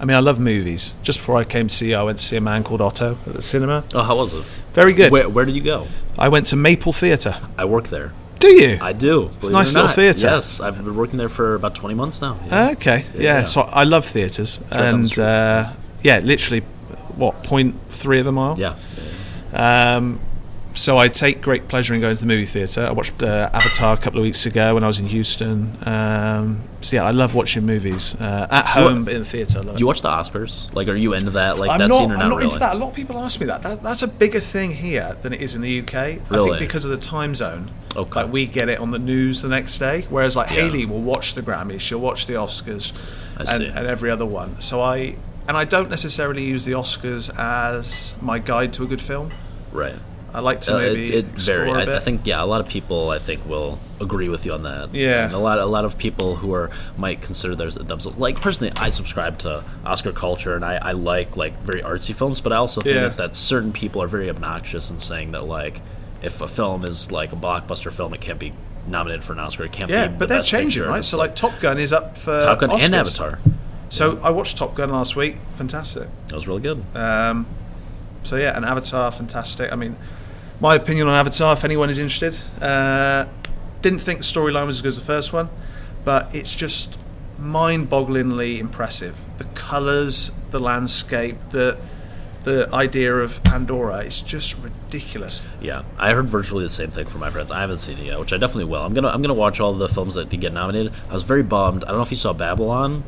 [0.00, 0.94] I mean, I love movies.
[1.02, 3.16] Just before I came to see you, I went to see a man called Otto
[3.26, 3.84] at the cinema.
[3.94, 4.44] Oh, how was it?
[4.72, 5.12] Very good.
[5.12, 5.86] Where, where did you go?
[6.18, 7.36] I went to Maple Theatre.
[7.56, 8.12] I work there.
[8.40, 8.78] Do you?
[8.80, 9.30] I do.
[9.36, 10.26] It's a nice little theatre.
[10.26, 12.36] Yes, I've been working there for about 20 months now.
[12.46, 12.70] Yeah.
[12.72, 13.20] Okay, yeah.
[13.22, 13.44] Yeah.
[13.46, 15.72] So I love theatres, and uh,
[16.02, 16.60] yeah, literally,
[17.16, 18.58] what point three of a mile?
[18.58, 18.76] yeah.
[19.52, 20.20] Um,
[20.74, 22.82] so I take great pleasure in going to the movie theatre.
[22.84, 25.76] I watched uh, Avatar a couple of weeks ago when I was in Houston.
[25.86, 29.62] Um, so yeah, I love watching movies uh, at home, but in the theatre.
[29.62, 30.72] Do you watch the Oscars?
[30.74, 31.58] Like, are you into that?
[31.58, 31.98] Like I'm that not.
[32.00, 32.44] scene or I'm not, not really?
[32.46, 32.74] into that.
[32.74, 33.62] A lot of people ask me that.
[33.62, 33.82] that.
[33.82, 35.94] That's a bigger thing here than it is in the UK.
[35.94, 36.48] I Really?
[36.50, 37.70] think because of the time zone.
[37.96, 38.22] Okay.
[38.24, 40.62] Like we get it on the news the next day, whereas like Yeah.
[40.62, 42.92] Haley will watch the Grammys, she'll watch the Oscars,
[43.38, 44.60] and, and every other one.
[44.60, 45.16] So I
[45.46, 49.30] and I don't necessarily use the Oscars as my guide to a good film.
[49.70, 49.94] Right.
[50.34, 51.70] I like to Uh, maybe it, it explore very.
[51.92, 51.96] I.
[51.96, 54.92] I think yeah, a lot of people I think will agree with you on that.
[54.92, 55.26] Yeah.
[55.26, 58.90] And a lot, a lot of people who are might consider themselves like personally, I
[58.90, 62.80] subscribe to Oscar culture and I, I like like very artsy films, but I also
[62.80, 63.02] think Yeah.
[63.02, 65.80] that, that certain people are very obnoxious in saying that like
[66.22, 68.52] if a film is like a blockbuster film, it can't be
[68.88, 69.64] nominated for an Oscar.
[69.64, 70.12] It can't yeah, be.
[70.14, 70.88] but the they're best changing, picture.
[70.90, 70.98] right?
[70.98, 73.38] It's So like Top Gun is up for Top Gun and Avatar.
[73.88, 75.36] So I watched Top Gun last week.
[75.52, 76.08] Fantastic.
[76.26, 76.82] That was really good.
[76.96, 77.46] Um,
[78.24, 79.72] so yeah, and Avatar, fantastic.
[79.72, 79.96] I mean,
[80.60, 83.26] my opinion on Avatar, if anyone is interested, uh,
[83.82, 85.48] didn't think the storyline was as good as the first one,
[86.04, 86.98] but it's just
[87.38, 89.18] mind-bogglingly impressive.
[89.38, 91.78] The colours, the landscape, the
[92.44, 95.46] the idea of Pandora, it's just ridiculous.
[95.62, 97.50] Yeah, I heard virtually the same thing from my friends.
[97.50, 98.82] I haven't seen it yet, which I definitely will.
[98.82, 100.92] I'm gonna I'm gonna watch all the films that did get nominated.
[101.08, 101.84] I was very bummed.
[101.84, 103.02] I don't know if you saw Babylon.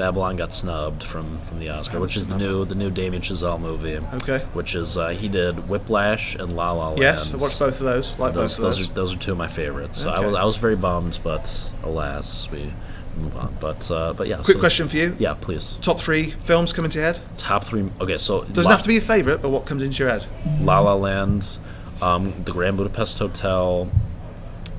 [0.00, 3.60] Babylon got snubbed from, from the Oscar, which is the new the new Damien Chazelle
[3.60, 3.98] movie.
[4.14, 4.38] Okay.
[4.54, 7.00] Which is uh, he did Whiplash and La La Land.
[7.02, 8.18] Yes, I watched both of those.
[8.18, 8.90] Like Those, both of those those.
[8.90, 10.00] are those are two of my favorites.
[10.00, 10.26] So I Okay.
[10.26, 12.72] was I was very bummed, but alas, we
[13.18, 13.54] move on.
[13.60, 14.36] But uh, but yeah.
[14.36, 15.14] Quick so- question for you.
[15.18, 15.76] Yeah, please.
[15.82, 17.20] Top three films coming to your head?
[17.36, 17.86] Top three.
[18.00, 20.24] Okay, so Doesn't La- have to be a favourite, but what comes into your head?
[20.62, 21.58] La La Land,
[22.00, 23.90] um, the Grand Budapest Hotel.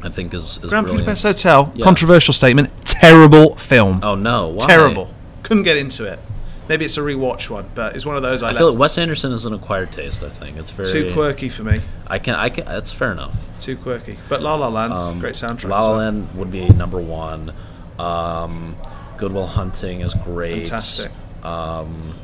[0.03, 1.05] I think is, is Grand brilliant.
[1.05, 1.71] Budapest Hotel.
[1.75, 1.83] Yeah.
[1.85, 2.70] Controversial statement.
[2.85, 3.99] Terrible film.
[4.03, 4.49] Oh no!
[4.49, 4.65] Why?
[4.65, 5.13] Terrible.
[5.43, 6.19] Couldn't get into it.
[6.69, 8.79] Maybe it's a rewatch one, but it's one of those I, I left feel like
[8.79, 10.23] Wes Anderson is an acquired taste.
[10.23, 11.81] I think it's very too quirky for me.
[12.07, 12.65] I can I can.
[12.65, 13.35] That's fair enough.
[13.59, 14.17] Too quirky.
[14.29, 15.69] But La La Land, Um, great soundtrack.
[15.69, 15.97] La La well.
[15.97, 17.53] Land would be number one.
[17.99, 18.77] Um,
[19.17, 20.67] Goodwill Hunting is great.
[20.67, 21.11] Fantastic.
[21.43, 22.15] Um,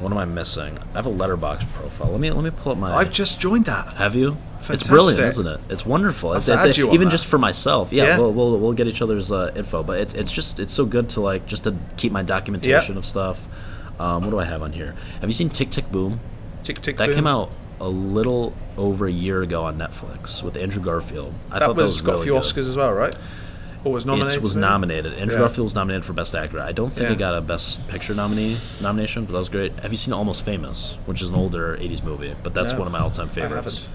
[0.00, 0.78] what am I missing?
[0.92, 2.10] I have a Letterboxd profile.
[2.10, 2.94] Let me let me pull up my.
[2.94, 3.94] I've just joined that.
[3.94, 4.36] Have you?
[4.70, 5.60] It's brilliant, isn't it?
[5.68, 6.30] It's wonderful.
[6.30, 7.10] I'll It's, it's even that.
[7.10, 7.92] just for myself.
[7.92, 8.18] Yeah, Yeah.
[8.18, 11.08] We'll, we'll we'll get each other's uh, info, but it's it's just it's so good
[11.10, 12.98] to like just to keep my documentation Yep.
[12.98, 13.46] of stuff.
[14.00, 14.94] Um, what do I have on here?
[15.20, 16.20] Have you seen Tick Tick Boom?
[16.62, 16.96] Tick tick.
[16.96, 17.06] Boom.
[17.06, 17.14] That boom.
[17.16, 17.50] came out
[17.80, 21.32] a little over a year ago on Netflix with Andrew Garfield.
[21.50, 23.16] I That thought was, that got was a few really Oscars as well, right?
[23.84, 24.38] Or was nominated?
[24.38, 24.66] It was maybe?
[24.66, 25.12] nominated.
[25.14, 25.40] Andrew Yeah.
[25.40, 26.58] Garfield was nominated for Best Actor.
[26.60, 27.14] I don't think Yeah.
[27.16, 29.78] it got a Best Picture nominee nomination, but that was great.
[29.80, 32.86] Have you seen Almost Famous, which is an older '80s movie, but that's No, one
[32.88, 33.88] of my all-time favorites.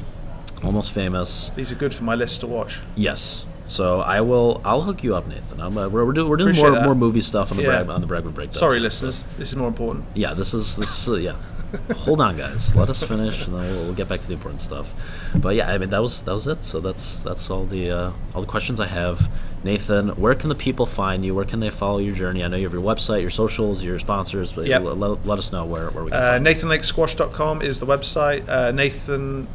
[0.64, 1.52] Almost Famous.
[1.56, 2.82] These are good for my list to watch.
[2.96, 3.46] Yes.
[3.68, 4.62] So I will.
[4.66, 5.62] I'll hook you up, Nathan.
[5.62, 6.84] I'm, uh, we're, we're doing, we're doing more that.
[6.86, 7.84] more movie stuff on the Yeah.
[7.84, 8.56] Brag, on the Bragman Breakdown.
[8.56, 9.24] Sorry, So- listeners.
[9.38, 10.06] This is more important.
[10.16, 11.08] Yeah, this is this.
[11.08, 11.36] Uh, yeah.
[11.98, 12.76] Hold on, guys.
[12.76, 14.92] Let us finish, and then we'll, we'll get back to the important stuff.
[15.36, 16.64] But yeah, I mean that was that was it.
[16.64, 19.30] So that's that's all the uh, all the questions I have.
[19.64, 21.36] Nathan, where can the people find you?
[21.36, 22.44] Where can they follow your journey?
[22.44, 24.84] I know you have your website, your socials, your sponsors, but Yep.
[24.84, 26.54] let, let, us know where, where we can Uh, find you.
[26.54, 28.48] NathanLakesquash.com is the website.
[28.48, 29.48] Uh, Nathan,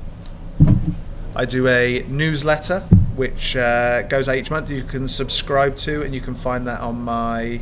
[1.36, 2.80] I do a newsletter
[3.16, 4.70] which uh, goes out each month.
[4.70, 7.60] You can subscribe to, and you can find that on my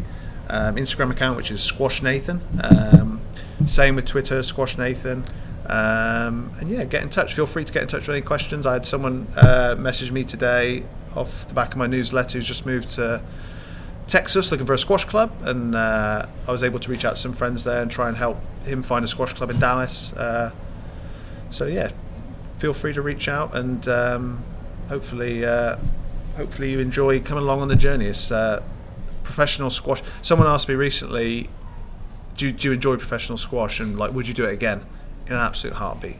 [0.48, 2.40] um, Instagram account, which is Squash Nathan.
[2.62, 3.20] Um,
[3.66, 5.24] same with Twitter, Squash Nathan.
[5.66, 7.34] Um, and yeah, get in touch.
[7.34, 8.66] Feel free to get in touch with any questions.
[8.66, 12.66] I had someone uh, message me today off the back of my newsletter who's just
[12.66, 13.22] moved to
[14.06, 17.20] Texas looking for a squash club, and uh, I was able to reach out to
[17.20, 20.12] some friends there and try and help him find a squash club in Dallas.
[20.14, 20.50] Uh,
[21.50, 21.90] so yeah,
[22.62, 24.40] feel free to reach out, and um,
[24.88, 25.76] hopefully, uh,
[26.36, 28.06] hopefully you enjoy coming along on the journey.
[28.06, 28.62] It's uh,
[29.24, 30.00] professional squash.
[30.22, 31.50] Someone asked me recently,
[32.36, 34.86] do you, do you enjoy professional squash, and like, would you do it again?
[35.26, 36.18] In an absolute heartbeat.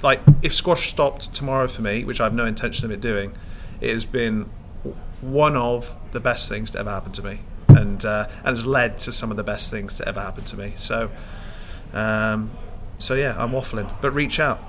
[0.00, 3.32] Like, if squash stopped tomorrow for me, which I have no intention of it doing,
[3.80, 4.48] it has been
[5.20, 9.00] one of the best things to ever happen to me, and uh, and has led
[9.00, 10.72] to some of the best things to ever happen to me.
[10.76, 11.10] So,
[11.92, 12.52] um,
[12.98, 14.60] so yeah, I'm waffling, but reach out.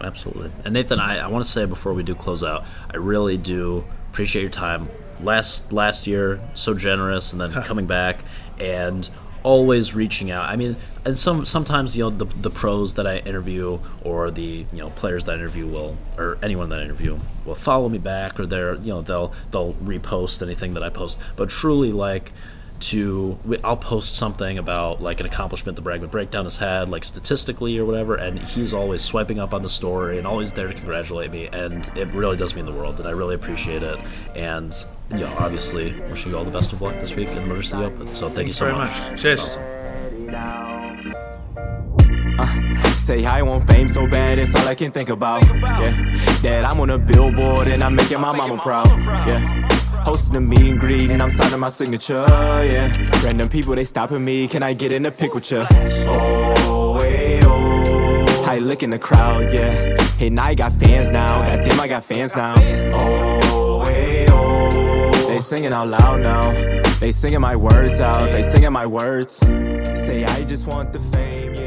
[0.00, 0.50] Absolutely.
[0.64, 3.84] And Nathan, I, I want to say before we do close out, I really do
[4.10, 4.88] appreciate your time.
[5.20, 8.20] Last last year, so generous, and then coming back
[8.58, 9.08] and
[9.44, 10.48] always reaching out.
[10.48, 14.66] I mean, and some sometimes you know the the pros that I interview or the
[14.72, 17.98] you know players that I interview will or anyone that I interview will follow me
[17.98, 21.20] back or they're you know they'll they'll repost anything that I post.
[21.36, 22.32] But truly like
[22.80, 27.78] to I'll post something about like an accomplishment the Bragman Breakdown has had, like statistically
[27.78, 31.30] or whatever, and he's always swiping up on the story and always there to congratulate
[31.30, 33.98] me, and it really does mean the world, and I really appreciate it.
[34.34, 34.74] And
[35.10, 37.62] you know, obviously, wishing you all the best of luck this week in the Motor
[37.62, 38.12] City Open.
[38.14, 39.10] So thank, Thank you so very much.
[39.10, 39.20] much.
[39.20, 39.40] Cheers.
[39.40, 39.62] Awesome.
[42.36, 45.44] Uh, say I want fame so bad, it's all I can think about.
[45.46, 45.90] Yeah,
[46.42, 48.88] that I'm on a billboard and I'm making my mama proud.
[49.28, 49.63] Yeah.
[50.04, 52.94] Hosting a meet and greet and I'm signing my signature, yeah.
[53.22, 55.66] Random people, they stopping me, can I get in a pic with ya?
[56.06, 58.44] Oh, hey, oh.
[58.46, 59.96] I look in the crowd, yeah.
[60.18, 62.54] Hey, now I got fans now, goddamn, I got fans now.
[62.58, 65.10] Oh, hey, oh.
[65.28, 66.52] They singing out loud now.
[67.00, 69.38] They singing my words out, they singing my words.
[70.04, 71.63] Say I just want the fame.